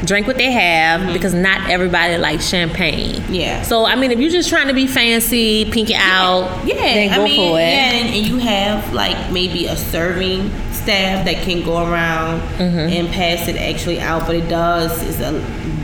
drink 0.04 0.26
what 0.26 0.36
they 0.36 0.50
have 0.50 1.12
because 1.14 1.32
not 1.34 1.70
everybody 1.70 2.16
likes 2.18 2.46
champagne. 2.48 3.14
Mm-hmm. 3.16 3.34
Yeah. 3.34 3.62
So 3.62 3.84
I 3.86 3.96
mean 3.96 4.10
if 4.12 4.18
you're 4.18 4.30
just 4.30 4.48
trying 4.48 4.68
to 4.68 4.74
be 4.74 4.86
fancy, 4.86 5.64
pink 5.70 5.90
it 5.90 5.96
out, 5.98 6.64
Yeah, 6.66 6.74
then 6.76 7.10
I 7.12 7.16
go 7.16 7.24
mean, 7.24 7.36
for 7.52 7.58
it. 7.58 7.62
yeah, 7.62 7.92
and, 7.92 8.14
and 8.14 8.26
you 8.26 8.38
have 8.38 8.92
like 8.92 9.32
maybe 9.32 9.66
a 9.66 9.76
serving 9.76 10.50
staff 10.72 11.24
that 11.24 11.42
can 11.44 11.64
go 11.64 11.78
around 11.90 12.40
Mm-hmm. 12.58 12.78
and 12.78 13.08
pass 13.08 13.48
it 13.48 13.56
actually 13.56 13.98
out, 14.00 14.26
but 14.26 14.36
it 14.36 14.48
does 14.48 15.02
is 15.02 15.20
a 15.20 15.32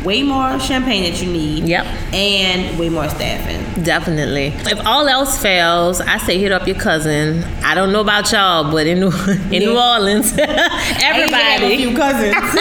way 0.05 0.23
more 0.23 0.59
champagne 0.59 1.11
that 1.11 1.23
you 1.23 1.31
need. 1.31 1.65
Yep. 1.65 1.87
and 2.15 2.79
way 2.79 2.89
more 2.89 3.09
staffing. 3.09 3.85
Definitely. 3.85 4.49
If 4.71 4.85
all 4.87 5.09
else 5.09 5.41
fails, 5.41 6.01
I 6.01 6.19
say 6.19 6.39
hit 6.39 6.53
up 6.53 6.67
your 6.67 6.77
cousin. 6.77 7.45
I 7.63 7.75
don't 7.75 7.93
know 7.93 8.01
about 8.01 8.31
y'all, 8.33 8.71
but 8.71 8.87
in 8.87 9.01
New, 9.01 9.11
in 9.51 9.63
New 9.63 9.79
Orleans, 9.79 10.33
everybody 10.39 11.95
cousins. 11.95 12.35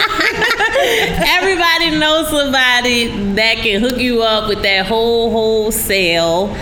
everybody 0.80 1.98
knows 1.98 2.28
somebody 2.28 3.08
that 3.34 3.58
can 3.58 3.80
hook 3.80 3.98
you 3.98 4.22
up 4.22 4.48
with 4.48 4.62
that 4.62 4.86
whole 4.86 5.30
wholesale 5.30 6.56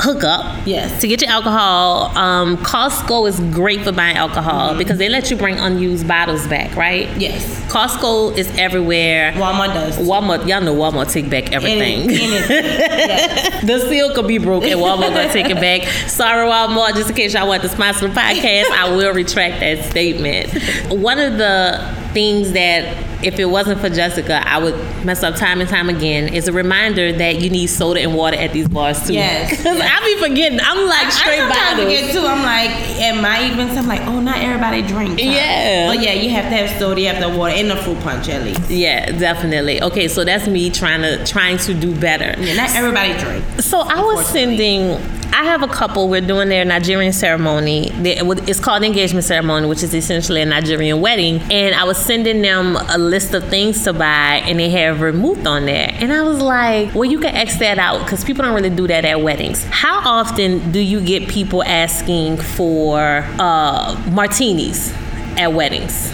hookup. 0.00 0.66
Yes. 0.66 1.00
To 1.00 1.08
get 1.08 1.20
your 1.22 1.30
alcohol, 1.30 2.16
um, 2.16 2.56
Costco 2.58 3.28
is 3.28 3.38
great 3.54 3.82
for 3.82 3.92
buying 3.92 4.16
alcohol 4.16 4.70
Mm-hmm. 4.70 4.78
because 4.78 4.98
they 4.98 5.08
let 5.08 5.30
you 5.30 5.36
bring 5.36 5.58
unused 5.58 6.06
bottles 6.08 6.46
back, 6.46 6.74
right? 6.76 7.08
yes, 7.18 7.44
Costco 7.72 8.36
is 8.36 8.48
everywhere. 8.58 9.32
Walmart 9.32 9.74
does. 9.74 9.96
Walmart, 9.98 10.46
y'all 10.48 10.60
know 10.60 10.74
Walmart 10.74 11.10
take 11.12 11.28
back 11.30 11.52
everything. 11.52 12.02
Any- 12.02 12.14
yes. 12.16 13.64
The 13.68 13.80
seal 13.88 14.14
could 14.14 14.26
be 14.28 14.38
broke 14.38 14.64
and 14.64 14.78
Walmart 14.80 15.12
gonna 15.14 15.32
take 15.32 15.50
it 15.50 15.56
back. 15.56 15.82
Sorry, 16.08 16.46
Walmart. 16.48 16.94
Just 16.94 17.10
in 17.10 17.16
case 17.16 17.34
y'all 17.34 17.48
want 17.48 17.62
to 17.62 17.68
sponsor 17.68 18.08
the 18.08 18.14
podcast, 18.14 18.70
I 18.70 18.94
will 18.94 19.12
retract 19.12 19.60
that 19.60 19.84
statement. 19.90 20.48
One 20.92 21.18
of 21.18 21.38
the 21.38 21.94
things 22.12 22.52
that 22.52 23.07
if 23.22 23.38
it 23.38 23.46
wasn't 23.46 23.80
for 23.80 23.88
Jessica, 23.88 24.40
I 24.48 24.58
would 24.58 24.74
mess 25.04 25.22
up 25.22 25.34
time 25.36 25.60
and 25.60 25.68
time 25.68 25.88
again 25.88 26.32
It's 26.32 26.46
a 26.46 26.52
reminder 26.52 27.12
that 27.12 27.40
you 27.40 27.50
need 27.50 27.66
soda 27.66 28.00
and 28.00 28.14
water 28.14 28.36
at 28.36 28.52
these 28.52 28.68
bars 28.68 29.06
too. 29.06 29.14
Yes, 29.14 29.50
Because. 29.56 29.80
I 29.80 30.00
be 30.04 30.16
forgetting. 30.28 30.60
I'm 30.62 30.86
like 30.86 31.10
straight 31.12 31.40
I 31.40 31.48
sometimes 31.48 31.76
bottles. 31.80 31.94
forget 32.00 32.12
too. 32.14 32.26
I'm 32.26 32.42
like, 32.42 32.70
am 33.00 33.24
I 33.24 33.50
even? 33.50 33.76
I'm 33.76 33.86
like, 33.86 34.00
oh, 34.02 34.20
not 34.20 34.38
everybody 34.38 34.82
drinks. 34.82 35.20
huh? 35.22 35.28
Yeah. 35.30 35.86
but 35.94 36.00
yeah, 36.02 36.12
you 36.12 36.30
have 36.30 36.44
to 36.44 36.56
have 36.56 36.78
soda, 36.78 37.00
you 37.00 37.08
have 37.08 37.16
to 37.22 37.28
have 37.28 37.36
water, 37.38 37.54
and 37.54 37.70
a 37.72 37.82
fruit 37.82 37.98
punch 38.00 38.28
at 38.28 38.42
least. 38.44 38.70
Yeah, 38.70 39.10
definitely. 39.18 39.82
Okay, 39.82 40.08
so 40.08 40.24
that's 40.24 40.46
me 40.46 40.70
trying 40.70 41.02
to 41.02 41.24
trying 41.26 41.58
to 41.58 41.74
do 41.74 41.94
better. 41.98 42.40
Yeah, 42.40 42.54
not 42.54 42.70
everybody 42.74 43.18
drinks. 43.18 43.64
So 43.66 43.80
I 43.80 44.00
was 44.00 44.26
sending. 44.26 45.17
I 45.30 45.44
have 45.44 45.62
a 45.62 45.68
couple. 45.68 46.08
We're 46.08 46.20
doing 46.20 46.48
their 46.48 46.64
Nigerian 46.64 47.12
ceremony. 47.12 47.90
It's 47.92 48.60
called 48.60 48.82
engagement 48.82 49.24
ceremony, 49.24 49.68
which 49.68 49.82
is 49.82 49.94
essentially 49.94 50.40
a 50.40 50.46
Nigerian 50.46 51.00
wedding. 51.00 51.40
And 51.50 51.74
I 51.74 51.84
was 51.84 51.96
sending 51.96 52.42
them 52.42 52.76
a 52.76 52.98
list 52.98 53.34
of 53.34 53.44
things 53.48 53.84
to 53.84 53.92
buy, 53.92 54.42
and 54.46 54.58
they 54.58 54.70
have 54.70 54.96
vermouth 54.96 55.46
on 55.46 55.66
there. 55.66 55.90
And 55.94 56.12
I 56.12 56.22
was 56.22 56.40
like, 56.40 56.94
"Well, 56.94 57.04
you 57.04 57.20
can 57.20 57.34
X 57.34 57.58
that 57.58 57.78
out 57.78 58.02
because 58.04 58.24
people 58.24 58.44
don't 58.44 58.54
really 58.54 58.70
do 58.70 58.86
that 58.88 59.04
at 59.04 59.20
weddings." 59.20 59.64
How 59.70 60.00
often 60.04 60.72
do 60.72 60.80
you 60.80 61.00
get 61.00 61.28
people 61.28 61.62
asking 61.62 62.38
for 62.38 63.24
uh, 63.38 63.96
martinis 64.10 64.92
at 65.36 65.52
weddings? 65.52 66.10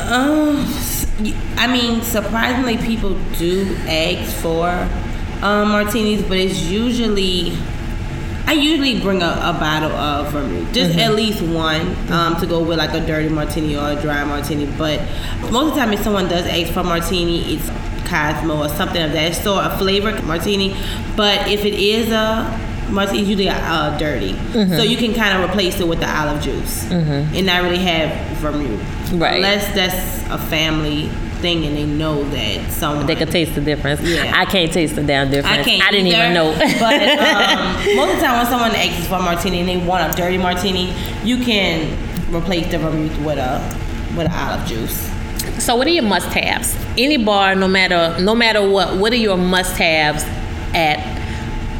Um, 0.00 0.66
I 1.56 1.68
mean, 1.72 2.02
surprisingly, 2.02 2.76
people 2.76 3.16
do 3.38 3.76
ask 3.86 4.34
for 4.42 4.68
um, 5.42 5.68
martinis, 5.70 6.22
but 6.22 6.38
it's 6.38 6.60
usually. 6.62 7.56
I 8.52 8.56
usually 8.56 9.00
bring 9.00 9.22
a, 9.22 9.28
a 9.30 9.56
bottle 9.58 9.92
of 9.92 10.30
vermouth, 10.30 10.74
just 10.74 10.98
at 10.98 11.14
least 11.14 11.40
one, 11.40 11.96
um, 12.12 12.36
to 12.38 12.44
go 12.46 12.62
with 12.62 12.76
like 12.76 12.92
a 12.92 13.00
dirty 13.00 13.30
martini 13.30 13.74
or 13.78 13.92
a 13.92 13.96
dry 14.02 14.22
martini. 14.24 14.66
But 14.66 15.00
most 15.50 15.68
of 15.70 15.74
the 15.74 15.80
time, 15.80 15.94
if 15.94 16.00
someone 16.02 16.28
does 16.28 16.44
ask 16.44 16.70
for 16.74 16.84
martini, 16.84 17.54
it's 17.54 17.66
Cosmo 18.06 18.58
or 18.62 18.68
something 18.68 19.00
of 19.02 19.12
that 19.12 19.34
sort, 19.36 19.64
a 19.64 19.70
flavored 19.78 20.22
martini. 20.24 20.76
But 21.16 21.48
if 21.50 21.64
it 21.64 21.72
is 21.72 22.10
a 22.10 22.44
martini, 22.90 23.20
it's 23.20 23.28
usually 23.30 23.48
uh, 23.48 23.96
dirty, 23.96 24.34
so 24.52 24.82
you 24.82 24.98
can 24.98 25.14
kind 25.14 25.42
of 25.42 25.48
replace 25.48 25.80
it 25.80 25.88
with 25.88 26.00
the 26.00 26.14
olive 26.14 26.42
juice 26.42 26.90
and 26.90 27.46
not 27.46 27.62
really 27.62 27.78
have 27.78 28.36
vermouth, 28.36 29.12
Right. 29.14 29.36
Unless 29.36 29.74
that's 29.74 30.30
a 30.30 30.36
family 30.50 31.08
thing 31.42 31.66
and 31.66 31.76
they 31.76 31.84
know 31.84 32.24
that 32.30 32.70
someone 32.72 33.06
They 33.06 33.16
can 33.16 33.28
taste 33.28 33.54
the 33.54 33.60
difference. 33.60 34.00
Yeah. 34.00 34.32
I 34.34 34.46
can't 34.46 34.72
taste 34.72 34.94
the 34.94 35.02
damn 35.02 35.30
difference. 35.30 35.58
I 35.58 35.62
can't. 35.62 35.90
didn't 35.90 36.06
either, 36.06 36.22
even 36.22 36.34
know. 36.34 36.52
but 36.78 37.02
um, 37.02 37.96
most 37.96 38.14
of 38.14 38.20
the 38.20 38.26
time, 38.26 38.38
when 38.38 38.46
someone 38.46 38.70
asks 38.74 39.06
for 39.06 39.16
a 39.16 39.22
martini 39.22 39.60
and 39.60 39.68
they 39.68 39.86
want 39.86 40.10
a 40.12 40.16
dirty 40.16 40.38
martini, 40.38 40.94
you 41.24 41.36
can 41.44 41.98
replace 42.34 42.70
the 42.70 42.78
vermouth 42.78 43.18
with 43.24 43.38
a 43.38 43.60
with 44.16 44.26
an 44.26 44.32
olive 44.32 44.66
juice. 44.66 45.10
So 45.62 45.76
what 45.76 45.86
are 45.86 45.90
your 45.90 46.04
must-haves? 46.04 46.76
Any 46.96 47.16
bar, 47.16 47.54
no 47.54 47.68
matter 47.68 48.16
no 48.22 48.34
matter 48.34 48.66
what, 48.66 48.96
what 48.96 49.12
are 49.12 49.16
your 49.16 49.36
must-haves 49.36 50.24
at 50.74 50.98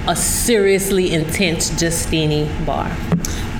a 0.09 0.16
seriously 0.16 1.12
intense 1.14 1.70
Justini 1.70 2.48
bar? 2.66 2.90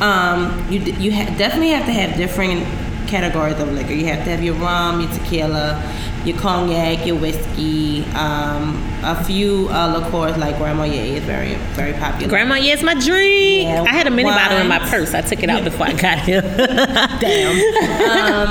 Um, 0.01 0.67
you 0.71 0.81
you 0.81 1.13
ha- 1.13 1.33
definitely 1.39 1.71
have 1.71 1.87
to 1.87 1.93
have 1.93 2.17
different 2.17 2.67
categories 3.13 3.61
of 3.61 3.71
liquor. 3.73 3.93
You 3.93 4.07
have 4.07 4.25
to 4.25 4.31
have 4.31 4.43
your 4.43 4.55
rum, 4.55 5.01
your 5.03 5.11
tequila, 5.13 5.79
your 6.25 6.37
cognac, 6.39 7.07
your 7.07 7.17
whiskey. 7.17 8.05
Um, 8.15 8.83
a 9.05 9.23
few 9.25 9.69
uh, 9.71 9.99
liqueurs 9.99 10.37
like 10.39 10.57
Grand 10.59 10.79
Marnier 10.79 11.17
is 11.19 11.23
very 11.25 11.55
very 11.75 11.93
popular. 11.93 12.29
Grandma, 12.29 12.55
yes, 12.57 12.83
my 12.83 12.95
drink. 12.95 13.65
Yeah, 13.69 13.83
I 13.83 13.93
had 13.93 14.07
a 14.07 14.11
mini 14.11 14.31
bottle 14.31 14.59
in 14.59 14.69
my 14.69 14.79
purse. 14.89 15.13
I 15.15 15.21
took 15.21 15.43
it 15.43 15.51
out 15.51 15.63
before 15.65 15.87
I 15.87 15.93
got 15.93 16.19
here. 16.21 16.41
Damn. 17.21 17.55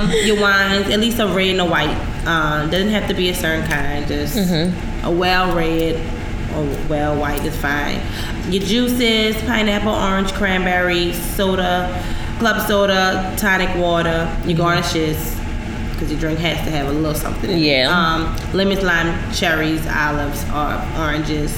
um, 0.07 0.11
your 0.25 0.39
wines, 0.39 0.89
at 0.89 0.99
least 0.99 1.19
a 1.19 1.27
red 1.27 1.49
and 1.51 1.61
a 1.61 1.65
white. 1.65 1.95
Um, 2.27 2.69
doesn't 2.69 2.89
have 2.89 3.07
to 3.07 3.13
be 3.15 3.29
a 3.29 3.33
certain 3.35 3.65
kind. 3.67 4.07
Just 4.07 4.35
Mm-hmm. 4.37 5.05
a 5.05 5.11
well 5.11 5.55
red 5.55 5.95
or 6.55 6.63
well 6.89 7.19
white 7.19 7.43
is 7.45 7.55
fine. 7.57 7.99
Your 8.51 8.61
juices: 8.63 9.35
pineapple, 9.43 9.93
orange, 9.93 10.31
cranberry, 10.33 11.13
soda, 11.13 11.87
club 12.41 12.67
soda, 12.67 13.33
tonic 13.37 13.73
water. 13.77 14.27
Your 14.45 14.57
garnishes. 14.57 15.37
Because 15.91 16.11
your 16.11 16.19
drink 16.19 16.39
has 16.39 16.57
to 16.65 16.71
have 16.71 16.87
a 16.87 16.91
little 16.91 17.13
something. 17.13 17.49
In 17.51 17.57
it. 17.57 17.61
Yeah. 17.61 17.87
Um, 17.89 18.35
lemons, 18.53 18.81
lime, 18.81 19.31
cherries, 19.31 19.85
olives, 19.85 20.43
or 20.49 20.81
oranges, 20.99 21.53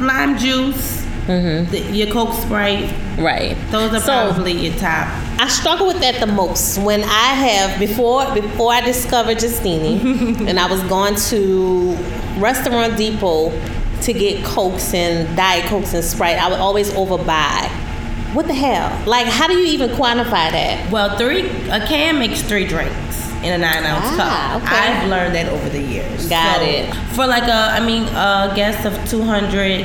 lime 0.00 0.36
juice. 0.36 1.00
The, 1.28 1.88
your 1.92 2.08
Coke 2.12 2.34
Sprite. 2.34 2.92
right. 3.16 3.56
Those 3.70 3.94
are 3.94 4.00
So- 4.00 4.32
probably 4.32 4.52
your 4.66 4.74
top. 4.74 5.06
I 5.38 5.46
struggle 5.48 5.86
with 5.86 6.00
that 6.00 6.18
the 6.18 6.26
most 6.26 6.78
when 6.78 7.02
I 7.04 7.06
have 7.46 7.78
before 7.78 8.32
before 8.34 8.72
I 8.72 8.80
discovered 8.80 9.38
Justini 9.38 10.00
and 10.48 10.58
I 10.58 10.66
was 10.68 10.82
going 10.84 11.14
to 11.30 11.94
Restaurant 12.38 12.96
Depot 12.96 13.50
to 14.02 14.12
get 14.12 14.44
Cokes 14.44 14.92
and 14.94 15.36
Diet 15.36 15.66
Cokes 15.66 15.94
and 15.94 16.02
Sprite. 16.04 16.38
I 16.38 16.48
would 16.50 16.58
always 16.58 16.90
overbuy. 16.90 17.68
What 18.32 18.46
the 18.46 18.54
hell? 18.54 18.90
Like, 19.06 19.26
how 19.26 19.46
do 19.46 19.54
you 19.54 19.66
even 19.66 19.90
quantify 19.90 20.50
that? 20.52 20.90
Well, 20.90 21.16
three 21.18 21.46
a 21.70 21.86
can 21.86 22.18
makes 22.18 22.42
three 22.42 22.66
drinks. 22.66 23.20
in 23.42 23.52
a 23.52 23.58
nine 23.58 23.82
ounce 23.84 24.06
Ah, 24.20 24.60
cup. 24.60 24.62
okay. 24.62 24.76
I've 24.76 25.08
learned 25.10 25.34
that 25.34 25.48
over 25.48 25.68
the 25.68 25.80
years. 25.82 26.28
Got 26.28 26.58
So, 26.58 26.62
it. 26.64 26.94
For 27.16 27.26
like 27.26 27.42
a, 27.42 27.52
I 27.72 27.80
mean, 27.84 28.04
a 28.04 28.52
guest 28.54 28.86
of 28.86 28.94
200, 29.10 29.84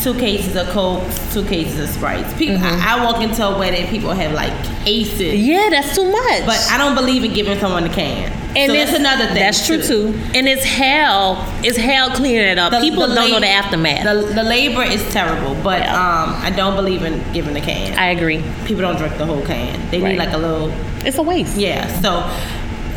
two 0.00 0.12
cases 0.14 0.54
of 0.54 0.68
Coke, 0.68 1.02
two 1.32 1.44
cases 1.46 1.80
of 1.80 1.88
Sprites. 1.88 2.30
People, 2.34 2.56
Mm-hmm. 2.56 2.86
I, 2.86 3.00
I 3.00 3.04
walk 3.04 3.22
into 3.22 3.42
a 3.46 3.58
wedding, 3.58 3.88
people 3.88 4.10
have 4.12 4.32
like 4.34 4.52
cases. 4.84 5.34
Yeah, 5.40 5.68
that's 5.70 5.94
too 5.94 6.04
much. 6.12 6.44
But 6.44 6.60
I 6.70 6.76
don't 6.76 6.94
believe 6.94 7.24
in 7.24 7.32
giving 7.32 7.58
someone 7.58 7.84
a 7.84 7.88
can. 7.92 8.30
And 8.56 8.70
so 8.70 8.74
it's- 8.74 8.90
that's 8.90 8.98
another 8.98 9.26
thing. 9.26 9.34
That's 9.36 9.66
true 9.66 9.80
too. 9.82 10.14
And 10.34 10.48
it's 10.48 10.64
hell. 10.64 11.44
It's 11.62 11.76
hell 11.76 12.10
cleaning 12.10 12.40
it 12.48 12.58
up. 12.58 12.70
The- 12.72 12.80
People 12.80 13.06
the 13.08 13.14
don't 13.14 13.30
know 13.30 13.38
lab- 13.38 13.42
the 13.42 13.48
aftermath. 13.48 14.04
The, 14.04 14.34
the 14.34 14.42
labor 14.42 14.82
is 14.82 15.02
terrible, 15.12 15.54
but 15.62 15.80
Yeah. 15.80 15.94
um, 15.94 16.36
I 16.42 16.50
don't 16.50 16.76
believe 16.76 17.02
in 17.04 17.22
giving 17.32 17.56
a 17.56 17.60
can. 17.60 17.98
I 17.98 18.06
agree. 18.10 18.42
People 18.66 18.82
don't 18.82 18.96
drink 18.96 19.16
the 19.18 19.26
whole 19.26 19.42
can. 19.42 19.78
They 19.90 20.00
Right. 20.00 20.12
need 20.12 20.18
like 20.18 20.32
a 20.32 20.38
little 20.38 20.72
It's 21.04 21.18
a 21.18 21.22
waste. 21.22 21.56
Yeah, 21.56 21.86
so 22.00 22.24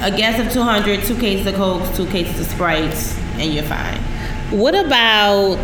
a 0.02 0.12
guess 0.12 0.40
of 0.40 0.52
200, 0.54 1.04
two 1.04 1.16
cases 1.16 1.46
of 1.48 1.56
Cokes, 1.56 1.96
two 1.98 2.06
cases 2.08 2.40
of 2.40 2.48
Sprites, 2.48 3.16
and 3.40 3.54
you're 3.54 3.64
fine. 3.64 3.98
What 4.52 4.76
about 4.76 5.58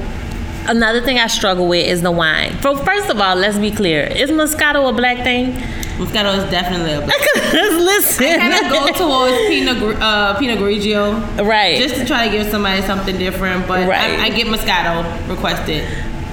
another 0.68 1.02
thing 1.02 1.20
I 1.20 1.28
struggle 1.28 1.68
with 1.68 1.86
is 1.86 2.02
the 2.02 2.12
wine. 2.12 2.58
So 2.62 2.76
first 2.76 3.10
of 3.10 3.20
all, 3.22 3.36
let's 3.36 3.58
be 3.58 3.72
clear: 3.72 4.04
is 4.04 4.30
Moscato 4.32 4.90
a 4.90 4.92
black 4.94 5.24
thing? 5.24 5.56
Moscato 5.98 6.36
is 6.38 6.50
definitely 6.52 6.94
a 6.94 7.02
black. 7.02 7.20
Listen, 7.54 8.26
I 8.26 8.38
kind 8.38 8.66
of 8.66 8.72
go 8.72 8.88
towards 8.94 9.38
Pinot, 9.48 10.02
uh, 10.02 10.38
Pinot 10.40 10.58
Grigio 10.60 11.46
right. 11.48 11.78
just 11.78 11.96
to 11.96 12.06
try 12.06 12.26
to 12.28 12.32
give 12.32 12.48
somebody 12.50 12.82
something 12.82 13.18
different, 13.18 13.68
but 13.68 13.88
Right. 13.88 14.20
I, 14.20 14.26
I 14.26 14.30
get 14.30 14.48
Moscato 14.48 15.30
requested 15.30 15.88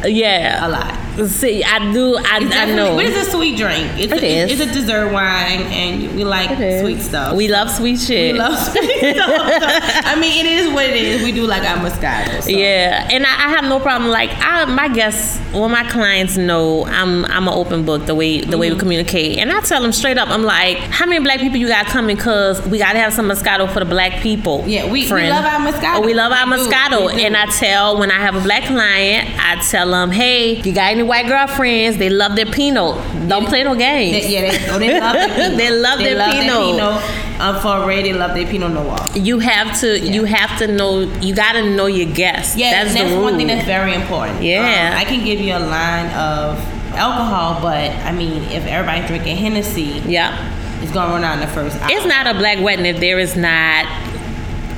yeah, 0.06 0.66
a 0.66 0.68
lot. 0.68 0.94
See, 1.28 1.62
I 1.64 1.92
do. 1.92 2.16
I, 2.16 2.38
I 2.38 2.64
know. 2.74 2.96
But 2.96 3.06
it's 3.06 3.28
a 3.28 3.30
sweet 3.30 3.56
drink. 3.58 3.98
It's 3.98 4.12
It 4.12 4.22
a, 4.22 4.26
is. 4.26 4.52
It's 4.52 4.70
a 4.70 4.72
dessert 4.72 5.12
wine, 5.12 5.62
and 5.62 6.16
we 6.16 6.24
like 6.24 6.50
sweet 6.80 7.00
stuff. 7.00 7.34
We 7.36 7.48
love 7.48 7.70
sweet 7.70 7.98
shit. 8.00 8.32
We 8.32 8.38
love 8.38 8.58
sweet 8.70 9.14
stuff. 9.14 9.28
So, 9.30 9.66
I 10.08 10.18
mean, 10.18 10.46
it 10.46 10.50
is 10.50 10.72
what 10.72 10.86
it 10.86 10.96
is. 10.96 11.22
We 11.22 11.32
do 11.32 11.46
like 11.46 11.62
our 11.62 11.76
Moscato. 11.76 12.42
So. 12.42 12.50
Yeah, 12.50 13.08
and 13.10 13.26
I, 13.26 13.30
I 13.30 13.48
have 13.50 13.64
no 13.64 13.80
problem. 13.80 14.10
Like, 14.10 14.30
I, 14.34 14.64
my 14.66 14.88
guests, 14.88 15.40
well, 15.52 15.68
my 15.68 15.88
clients 15.90 16.36
know 16.36 16.86
I'm 16.86 17.24
I'm 17.26 17.48
an 17.48 17.54
open 17.54 17.84
book 17.84 18.06
the 18.06 18.14
way 18.14 18.40
the 18.40 18.56
way 18.56 18.68
we 18.68 18.74
mm-hmm. 18.74 18.80
communicate, 18.80 19.38
and 19.38 19.52
I 19.52 19.60
tell 19.60 19.82
them 19.82 19.92
straight 19.92 20.18
up. 20.18 20.28
I'm 20.28 20.44
like, 20.44 20.78
how 20.78 21.06
many 21.06 21.22
black 21.22 21.40
people 21.40 21.56
you 21.58 21.68
got 21.68 21.86
coming? 21.86 22.16
Cause 22.16 22.64
we 22.66 22.78
got 22.78 22.92
to 22.92 22.98
have 22.98 23.12
some 23.12 23.28
Moscato 23.28 23.70
for 23.72 23.80
the 23.80 23.86
black 23.86 24.22
people. 24.22 24.64
Yeah, 24.66 24.90
we- 24.90 25.10
we 25.10 25.28
love 25.28 25.44
our 25.44 25.60
Moscato. 25.60 25.96
Oh, 25.96 26.00
we 26.00 26.14
love 26.14 26.32
our 26.32 26.46
We 26.46 26.52
Moscato, 26.56 27.06
we 27.06 27.12
do. 27.14 27.26
and 27.26 27.36
I 27.36 27.46
tell 27.46 27.98
when 27.98 28.10
I 28.10 28.20
have 28.20 28.34
a 28.34 28.40
black 28.40 28.64
client, 28.64 29.28
I 29.38 29.56
tell 29.68 29.90
them, 29.90 30.10
hey, 30.10 30.60
you 30.62 30.72
got 30.72 30.90
any 30.90 31.02
white 31.10 31.26
girlfriends? 31.26 31.98
They 31.98 32.08
love 32.08 32.36
their 32.36 32.46
Pinot. 32.46 33.28
Don't 33.28 33.46
play 33.46 33.64
no 33.64 33.74
games. 33.74 34.12
They, 34.12 34.32
yeah, 34.32 34.40
they, 34.42 34.70
oh, 34.70 34.78
they 34.78 35.00
love 35.00 35.14
their 35.14 35.28
Pinot. 35.34 35.58
They 35.58 35.70
love 35.70 35.98
their 35.98 36.32
Pinot. 36.32 37.40
Um, 37.40 37.60
for 37.60 37.86
Ray, 37.86 38.02
they 38.02 38.12
love 38.12 38.34
their 38.34 38.46
Pinot 38.46 38.70
Noir. 38.72 38.96
You 39.14 39.40
have 39.40 39.80
to 39.80 39.98
you 39.98 40.24
have 40.24 40.58
to 40.60 40.68
know 40.68 41.00
you 41.20 41.34
got 41.34 41.52
to 41.52 41.74
know 41.74 41.86
your 41.86 42.12
guests. 42.14 42.56
Yeah, 42.56 42.84
that's, 42.84 42.94
that's, 42.94 43.10
the 43.10 43.16
rule. 43.16 43.24
one 43.24 43.36
thing 43.36 43.48
that's 43.48 43.66
very 43.66 43.92
important. 43.94 44.42
Yeah. 44.42 44.92
Um, 44.92 44.98
I 44.98 45.04
can 45.04 45.24
give 45.24 45.40
you 45.40 45.52
a 45.52 45.58
line 45.58 46.06
of 46.14 46.58
alcohol, 46.94 47.60
but 47.60 47.90
I 47.90 48.12
mean, 48.12 48.42
if 48.44 48.64
everybody's 48.66 49.08
drinking 49.08 49.36
Hennessy, 49.36 50.02
yeah. 50.06 50.82
it's 50.82 50.92
gonna 50.92 51.12
run 51.12 51.24
out 51.24 51.34
in 51.34 51.40
the 51.40 51.52
first 51.52 51.76
hour. 51.80 51.88
It's 51.90 52.06
not 52.06 52.26
a 52.26 52.34
black 52.34 52.60
wedding 52.60 52.86
if 52.86 53.00
there 53.00 53.18
is 53.18 53.36
not 53.36 53.86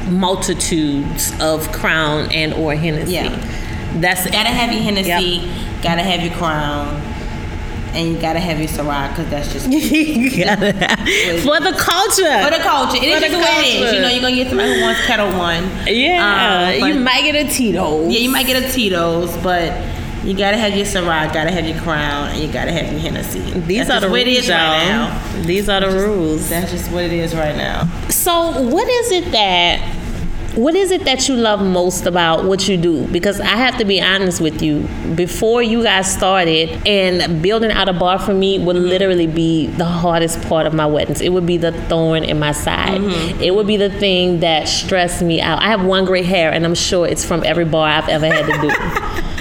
multitudes 0.08 1.32
of 1.40 1.70
Crown 1.72 2.30
and 2.32 2.54
or 2.54 2.74
Hennessy. 2.74 3.12
Yeah. 3.14 3.58
That's 3.96 4.24
Gotta 4.24 4.48
have 4.48 4.72
your 4.72 4.82
Hennessy, 4.82 5.40
gotta 5.82 6.02
have 6.02 6.22
your 6.22 6.32
Crown, 6.34 6.86
and 7.94 8.08
you 8.08 8.18
gotta 8.20 8.40
have 8.40 8.58
your 8.58 8.68
Ciroc, 8.68 9.10
because 9.10 9.28
that's 9.30 9.52
just 9.52 9.68
You 9.70 10.30
gotta- 10.44 10.72
for 11.42 11.60
the 11.60 11.74
culture. 11.76 12.44
for 12.44 12.50
the 12.56 12.62
culture. 12.62 12.96
It 12.96 13.04
is 13.04 13.20
just 13.20 13.32
the 13.32 13.38
way 13.38 13.44
it 13.44 13.82
is. 13.82 13.92
You 13.94 14.00
know, 14.00 14.08
you're 14.08 14.20
gonna 14.22 14.34
get 14.36 14.48
somebody 14.48 14.74
who 14.74 14.80
wants 14.82 15.04
Ketel 15.06 15.36
One. 15.38 15.64
yeah, 15.86 16.72
Um, 16.80 16.88
you 16.88 16.94
might 17.00 17.22
get 17.22 17.34
a 17.46 17.48
Tito. 17.52 18.08
Yeah, 18.08 18.18
you 18.20 18.30
might 18.30 18.46
get 18.46 18.62
a 18.62 18.72
Tito's, 18.72 19.36
but 19.38 19.72
you 20.24 20.34
gotta 20.34 20.56
have 20.56 20.76
your 20.76 20.86
Ciroc, 20.86 21.34
gotta 21.34 21.50
have 21.50 21.66
your 21.66 21.78
Crown, 21.80 22.28
and 22.28 22.38
you 22.40 22.46
gotta 22.52 22.70
have 22.72 22.90
your 22.92 23.00
Hennessy. 23.00 23.40
These 23.40 23.88
That's 23.88 23.90
are 23.90 23.92
just 23.94 24.00
the 24.02 24.10
what 24.10 24.24
rules, 24.24 24.38
is 24.38 24.48
right 24.48 24.84
now. 24.88 25.42
These 25.42 25.68
are 25.68 25.80
the 25.80 25.88
rules. 25.90 26.48
That's 26.48 26.70
just 26.70 26.90
what 26.92 27.02
it 27.04 27.12
is 27.12 27.34
right 27.34 27.56
now. 27.56 27.88
So, 28.08 28.62
what 28.62 28.88
is 28.88 29.10
it 29.10 29.32
that 29.32 29.91
what 30.54 30.74
is 30.74 30.90
it 30.90 31.04
that 31.04 31.28
you 31.28 31.34
love 31.34 31.62
most 31.62 32.06
about 32.06 32.44
what 32.44 32.68
you 32.68 32.76
do? 32.76 33.06
Because 33.06 33.40
I 33.40 33.56
have 33.56 33.78
to 33.78 33.84
be 33.84 34.00
honest 34.00 34.40
with 34.40 34.62
you. 34.62 34.86
Before 35.14 35.62
you 35.62 35.82
guys 35.82 36.12
started, 36.12 36.86
and 36.86 37.42
building 37.42 37.70
out 37.70 37.88
a 37.88 37.92
bar 37.92 38.18
for 38.18 38.34
me 38.34 38.58
would 38.58 38.76
literally 38.76 39.26
be 39.26 39.66
the 39.68 39.84
hardest 39.84 40.42
part 40.42 40.66
of 40.66 40.74
my 40.74 40.86
weddings. 40.86 41.20
It 41.20 41.30
would 41.30 41.46
be 41.46 41.56
the 41.56 41.72
thorn 41.88 42.24
in 42.24 42.38
my 42.38 42.52
side. 42.52 43.00
Mm-hmm. 43.00 43.40
It 43.40 43.54
would 43.54 43.66
be 43.66 43.76
the 43.76 43.90
thing 43.90 44.40
that 44.40 44.68
stressed 44.68 45.22
me 45.22 45.40
out. 45.40 45.62
I 45.62 45.68
have 45.68 45.84
one 45.84 46.04
gray 46.04 46.22
hair, 46.22 46.52
and 46.52 46.64
I'm 46.64 46.74
sure 46.74 47.06
it's 47.06 47.24
from 47.24 47.42
every 47.44 47.64
bar 47.64 47.88
I've 47.88 48.08
ever 48.08 48.26
had 48.26 48.46
to 48.46 48.60
do. 48.60 49.28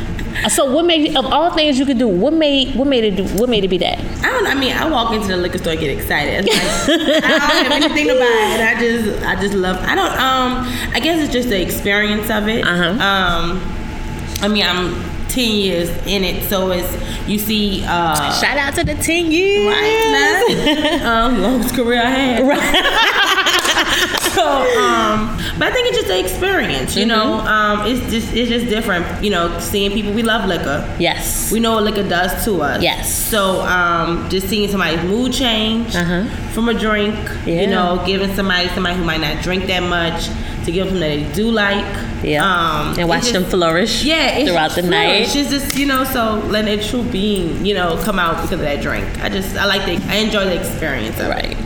So 0.49 0.71
what 0.71 0.85
made 0.85 1.15
of 1.15 1.25
all 1.25 1.51
things 1.51 1.77
you 1.77 1.85
could 1.85 1.97
do? 1.97 2.07
What 2.07 2.33
made 2.33 2.75
what 2.75 2.87
made 2.87 3.03
it 3.03 3.15
do? 3.15 3.23
What 3.39 3.49
made 3.49 3.63
it 3.63 3.67
be 3.67 3.77
that? 3.79 3.99
I 3.99 4.29
don't. 4.29 4.47
I 4.47 4.55
mean, 4.55 4.73
I 4.73 4.89
walk 4.89 5.13
into 5.13 5.27
the 5.27 5.37
liquor 5.37 5.57
store, 5.57 5.75
get 5.75 5.95
excited. 5.97 6.45
Like, 6.45 6.53
I 7.23 7.29
don't 7.29 7.65
have 7.65 7.71
anything 7.71 8.07
to 8.07 8.13
buy, 8.13 8.25
and 8.25 8.63
I 8.63 8.79
just, 8.79 9.23
I 9.23 9.41
just 9.41 9.53
love. 9.53 9.77
I 9.77 9.95
don't. 9.95 10.11
Um, 10.13 10.93
I 10.93 10.99
guess 10.99 11.21
it's 11.23 11.33
just 11.33 11.49
the 11.49 11.61
experience 11.61 12.29
of 12.29 12.47
it. 12.47 12.65
Uh-huh. 12.65 12.91
Um, 12.91 13.61
I 14.41 14.47
mean, 14.47 14.65
I'm 14.65 14.95
ten 15.31 15.51
years 15.51 15.89
in 16.05 16.23
it, 16.23 16.43
so 16.49 16.71
it's 16.71 16.91
you 17.27 17.39
see. 17.39 17.83
Uh, 17.87 18.31
Shout 18.39 18.57
out 18.57 18.73
to 18.75 18.83
the 18.83 18.95
ten 18.95 19.31
years. 19.31 19.67
Right, 19.67 20.55
man. 20.65 21.05
um, 21.05 21.41
longest 21.41 21.75
career 21.75 22.01
I 22.01 22.09
had. 22.09 22.47
Right. 22.47 24.21
so, 24.33 24.45
um, 24.81 25.37
but 25.57 25.67
I 25.67 25.71
think 25.71 25.87
it's 25.89 25.97
just 25.97 26.07
the 26.07 26.19
experience, 26.19 26.95
you 26.95 27.05
know. 27.05 27.39
Mm-hmm. 27.39 27.47
Um, 27.47 27.87
it's 27.87 28.11
just 28.11 28.33
it's 28.33 28.49
just 28.49 28.65
different, 28.67 29.23
you 29.23 29.29
know. 29.29 29.59
Seeing 29.59 29.91
people, 29.91 30.13
we 30.13 30.23
love 30.23 30.47
liquor. 30.47 30.83
Yes. 30.99 31.51
We 31.51 31.59
know 31.59 31.73
what 31.73 31.83
liquor 31.83 32.07
does 32.07 32.43
to 32.45 32.61
us. 32.61 32.81
Yes. 32.81 33.13
So, 33.13 33.61
um, 33.61 34.29
just 34.29 34.47
seeing 34.49 34.69
somebody's 34.69 35.03
mood 35.03 35.33
change 35.33 35.95
Uh-huh. 35.95 36.23
from 36.53 36.69
a 36.69 36.73
drink, 36.73 37.15
Yeah. 37.45 37.61
you 37.61 37.67
know, 37.67 38.01
giving 38.05 38.33
somebody 38.35 38.67
somebody 38.69 38.95
who 38.95 39.03
might 39.03 39.21
not 39.21 39.41
drink 39.43 39.67
that 39.67 39.83
much 39.83 40.29
to 40.65 40.71
give 40.71 40.87
them 40.87 40.99
that 40.99 41.07
they 41.09 41.23
do 41.33 41.49
like. 41.51 41.85
Yeah. 42.23 42.43
Um, 42.45 42.99
and 42.99 43.09
watch 43.09 43.23
it's 43.23 43.31
them 43.31 43.45
flourish. 43.45 44.03
yeah, 44.03 44.45
throughout 44.45 44.71
the 44.75 44.83
night. 44.83 45.20
It's 45.21 45.33
just 45.33 45.77
you 45.77 45.85
know, 45.85 46.03
so 46.03 46.35
letting 46.47 46.77
their 46.77 46.83
true 46.87 47.03
being, 47.03 47.65
you 47.65 47.73
know, 47.73 48.01
come 48.03 48.19
out 48.19 48.35
because 48.35 48.51
of 48.53 48.59
that 48.59 48.81
drink. 48.81 49.07
I 49.19 49.29
just 49.29 49.55
I 49.55 49.65
like 49.65 49.85
the 49.85 50.03
I 50.11 50.15
enjoy 50.17 50.45
the 50.45 50.59
experience 50.59 51.19
of 51.19 51.31
it. 51.31 51.57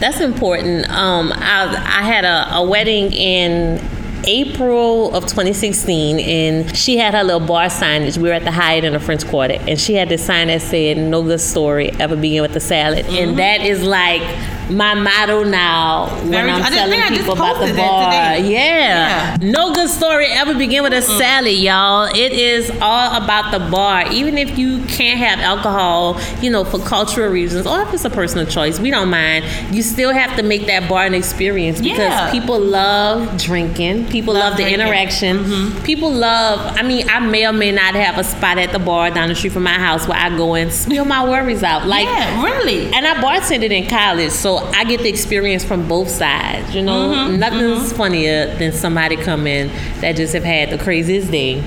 That's 0.00 0.20
important. 0.20 0.88
Um, 0.90 1.32
I, 1.34 1.66
I 1.68 2.02
had 2.02 2.24
a, 2.24 2.56
a 2.56 2.64
wedding 2.66 3.12
in 3.12 3.80
April 4.26 5.14
of 5.14 5.24
2016, 5.24 6.18
and 6.18 6.76
she 6.76 6.96
had 6.96 7.14
her 7.14 7.22
little 7.22 7.46
bar 7.46 7.66
signage. 7.66 8.16
We 8.16 8.28
were 8.28 8.34
at 8.34 8.44
the 8.44 8.50
Hyatt 8.50 8.84
in 8.84 8.94
the 8.94 9.00
French 9.00 9.26
Quarter, 9.26 9.58
and 9.68 9.78
she 9.78 9.94
had 9.94 10.08
this 10.08 10.24
sign 10.24 10.48
that 10.48 10.62
said, 10.62 10.96
"No 10.96 11.22
good 11.22 11.40
story 11.40 11.90
ever 12.00 12.16
begin 12.16 12.42
with 12.42 12.56
a 12.56 12.60
salad," 12.60 13.04
Mm-hmm. 13.06 13.16
and 13.16 13.38
that 13.38 13.60
is 13.60 13.82
like 13.82 14.22
my 14.70 14.94
motto 14.94 15.44
now 15.44 16.06
when 16.22 16.30
Very- 16.30 16.50
I'm 16.50 16.72
telling 16.72 17.00
people 17.18 17.34
about 17.34 17.60
the 17.66 17.74
bar. 17.74 18.10
today. 18.36 18.50
Yeah. 18.52 19.36
no 19.40 19.72
good 19.74 19.90
story 19.90 20.26
ever 20.26 20.54
begin 20.54 20.82
with 20.82 20.92
a 20.92 20.96
mm. 20.96 21.18
salad, 21.18 21.52
y'all. 21.52 22.04
It 22.14 22.32
is 22.32 22.70
all 22.80 23.22
about 23.22 23.50
the 23.52 23.58
bar. 23.70 24.10
Even 24.10 24.38
if 24.38 24.58
you 24.58 24.82
can't 24.86 25.18
have 25.18 25.38
alcohol, 25.40 26.18
you 26.40 26.50
know, 26.50 26.64
for 26.64 26.78
cultural 26.78 27.30
reasons, 27.30 27.66
or 27.66 27.82
if 27.82 27.92
it's 27.92 28.04
a 28.04 28.10
personal 28.10 28.46
choice, 28.46 28.78
we 28.80 28.90
don't 28.90 29.10
mind. 29.10 29.44
You 29.74 29.82
still 29.82 30.12
have 30.12 30.36
to 30.36 30.42
make 30.42 30.66
that 30.66 30.88
bar 30.88 31.04
an 31.04 31.14
experience 31.14 31.78
because 31.80 31.98
Yeah. 31.98 32.30
people 32.30 32.58
love 32.58 33.36
drinking. 33.38 34.06
People 34.08 34.34
love, 34.34 34.44
Love 34.50 34.56
the 34.56 34.62
drinking. 34.64 34.80
interaction. 34.80 35.38
Mm-hmm. 35.44 35.82
People 35.84 36.10
love. 36.10 36.60
I 36.78 36.82
mean, 36.82 37.08
I 37.10 37.18
may 37.20 37.46
or 37.46 37.52
may 37.52 37.72
not 37.72 37.94
have 37.94 38.18
a 38.18 38.24
spot 38.24 38.58
at 38.58 38.72
the 38.72 38.78
bar 38.78 39.10
down 39.10 39.28
the 39.28 39.34
street 39.34 39.52
from 39.52 39.62
my 39.64 39.78
house 39.78 40.06
where 40.08 40.18
I 40.18 40.34
go 40.36 40.54
and 40.54 40.72
spill 40.72 41.04
my 41.04 41.28
worries 41.28 41.62
out. 41.62 41.86
Like 41.86 42.06
yeah, 42.06 42.42
really. 42.42 42.86
and 42.92 43.06
I 43.06 43.14
bartended 43.14 43.70
in 43.70 43.86
college, 43.88 44.30
so 44.32 44.53
I 44.58 44.84
get 44.84 45.00
the 45.00 45.08
experience 45.08 45.64
from 45.64 45.86
both 45.88 46.08
sides. 46.08 46.74
You 46.74 46.82
know, 46.82 46.94
Mm-hmm, 47.14 47.38
nothing's 47.38 47.92
funnier 47.92 48.54
than 48.56 48.72
somebody 48.72 49.16
coming 49.16 49.68
that 50.00 50.16
just 50.16 50.32
have 50.34 50.44
had 50.44 50.70
the 50.70 50.78
craziest 50.78 51.30
day, 51.30 51.62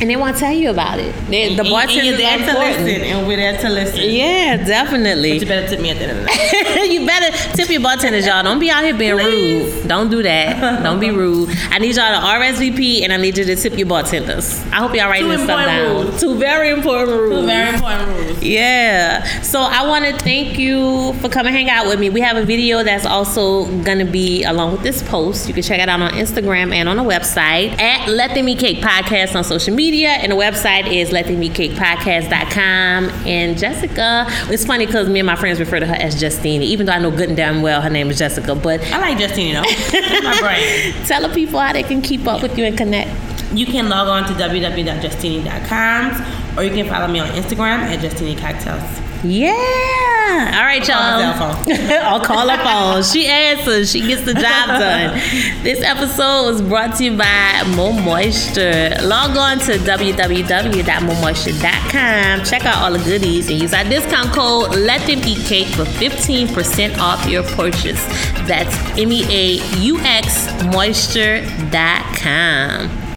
and 0.00 0.08
they 0.10 0.16
want 0.16 0.36
to 0.36 0.40
tell 0.40 0.52
you 0.52 0.70
about 0.70 0.98
it. 0.98 1.14
They, 1.28 1.54
the 1.56 1.64
bartenders 1.64 2.04
you're 2.06 2.16
there 2.16 2.38
to 2.38 2.44
listen, 2.58 3.02
and 3.02 3.26
we're 3.26 3.36
there 3.36 3.58
to 3.60 3.68
listen. 3.68 4.00
Yeah, 4.10 4.56
But 4.58 4.66
definitely. 4.66 5.38
you 5.38 5.46
better 5.46 5.66
tip 5.68 5.80
me 5.80 5.90
at 5.90 5.98
the 5.98 6.04
end 6.04 6.12
of 6.12 6.18
the 6.18 6.24
night. 6.24 6.90
you 6.90 7.06
better 7.06 7.36
tip 7.56 7.68
your 7.70 7.80
bartenders, 7.82 8.26
y'all. 8.26 8.42
Don't 8.42 8.58
be 8.60 8.70
out 8.70 8.84
here 8.84 8.96
being 8.96 9.18
Please. 9.18 9.74
rude. 9.74 9.88
Don't 9.88 10.10
do 10.10 10.22
that. 10.22 10.82
Don't 10.82 11.00
be 11.00 11.10
rude. 11.10 11.50
I 11.70 11.78
need 11.78 11.96
y'all 11.96 12.12
to 12.14 12.26
RSVP 12.26 13.02
and 13.02 13.12
I 13.12 13.16
need 13.16 13.36
you 13.38 13.44
to 13.44 13.56
tip 13.56 13.76
your 13.76 13.88
bartenders. 13.88 14.62
I 14.66 14.76
hope 14.76 14.94
y'all 14.94 15.08
writing 15.08 15.26
Two 15.26 15.36
this 15.36 15.44
stuff 15.44 15.64
down. 15.66 16.06
rules. 16.06 16.20
Two 16.20 16.34
very 16.38 16.70
important 16.70 17.10
rules. 17.18 17.40
Two 17.40 17.46
very 17.46 17.74
important 17.74 18.08
rules. 18.16 18.42
Yeah. 18.42 19.42
So 19.42 19.60
I 19.60 19.86
want 19.88 20.04
to 20.04 20.16
thank 20.24 20.58
you 20.58 21.12
for 21.14 21.28
coming 21.28 21.52
hang 21.52 21.70
out 21.70 21.86
with 21.86 21.98
me. 21.98 22.10
We 22.10 22.20
have 22.20 22.36
a 22.36 22.44
video 22.44 22.82
that's 22.84 23.06
also 23.06 23.64
going 23.82 23.98
to 23.98 24.04
be 24.04 24.44
along 24.44 24.72
with 24.72 24.82
this 24.82 25.02
post. 25.02 25.48
You 25.48 25.54
can 25.54 25.62
check 25.62 25.80
it 25.80 25.88
out 25.88 26.00
on 26.00 26.12
Instagram 26.12 26.72
and 26.72 26.88
on 26.88 26.96
the 26.96 27.02
website 27.02 27.78
at 27.80 28.08
Let 28.08 28.34
Them 28.34 28.48
Eat 28.48 28.58
Cake 28.60 28.78
Podcast 28.78 29.34
on 29.34 29.42
social 29.44 29.74
media. 29.74 29.87
And 29.96 30.32
the 30.32 30.36
website 30.36 30.92
is 30.92 31.10
letthemeatcakepodcast.com. 31.10 33.10
And 33.26 33.58
Jessica, 33.58 34.26
it's 34.52 34.66
funny 34.66 34.84
because 34.86 35.08
me 35.08 35.20
and 35.20 35.26
my 35.26 35.36
friends 35.36 35.60
refer 35.60 35.80
to 35.80 35.86
her 35.86 35.94
as 35.94 36.22
Justini, 36.22 36.62
even 36.62 36.84
though 36.86 36.92
I 36.92 36.98
know 36.98 37.10
good 37.10 37.28
and 37.28 37.36
damn 37.36 37.62
well 37.62 37.80
her 37.80 37.88
name 37.88 38.10
is 38.10 38.18
Jessica. 38.18 38.54
But 38.54 38.82
I 38.92 38.98
like 38.98 39.16
Justini, 39.18 39.54
though. 39.54 39.62
That's 39.62 40.24
my 40.24 40.38
brand. 40.40 40.94
tell 41.06 41.26
the 41.26 41.34
people 41.34 41.58
how 41.58 41.72
they 41.72 41.82
can 41.82 42.02
keep 42.02 42.26
up 42.26 42.42
with 42.42 42.58
you 42.58 42.64
and 42.64 42.76
connect. 42.76 43.08
You 43.52 43.64
can 43.64 43.88
log 43.88 44.08
on 44.08 44.24
to 44.24 44.34
www.justini.com 44.34 46.58
or 46.58 46.64
you 46.64 46.70
can 46.70 46.86
follow 46.86 47.08
me 47.08 47.20
on 47.20 47.28
Instagram 47.30 47.78
at 47.78 48.00
Justini 48.00 48.38
Cocktails. 48.38 49.07
Yeah. 49.24 50.52
All 50.54 50.62
right, 50.64 50.86
y'all. 50.86 50.94
I'll 52.04 52.20
call 52.24 52.48
her 52.48 52.58
phone. 52.62 53.02
She 53.02 53.26
answers. 53.26 53.90
She 53.90 54.00
gets 54.00 54.22
the 54.22 54.34
job 54.34 54.68
done. 54.78 55.18
this 55.64 55.82
episode 55.82 56.46
was 56.52 56.62
brought 56.62 56.94
to 56.96 57.04
you 57.04 57.16
by 57.16 57.64
Meaux 57.74 57.92
Moisture. 57.92 58.94
Log 59.02 59.36
on 59.36 59.58
to 59.60 59.78
www.meauxmoisture.com. 59.78 62.44
Check 62.44 62.64
out 62.66 62.76
all 62.84 62.92
the 62.92 62.98
goodies 63.04 63.50
and 63.50 63.60
use 63.60 63.72
our 63.74 63.82
discount 63.84 64.32
code 64.32 64.76
Let 64.76 65.00
Them 65.06 65.18
Eat 65.26 65.44
Cake 65.46 65.66
for 65.68 65.84
15% 65.84 66.98
off 66.98 67.26
your 67.28 67.42
purchase. 67.42 68.04
That's 68.46 68.72
M 68.98 69.10
E 69.10 69.24
A 69.28 69.58
U 69.80 69.98
X 70.00 70.46
Moisture.com. 70.66 73.07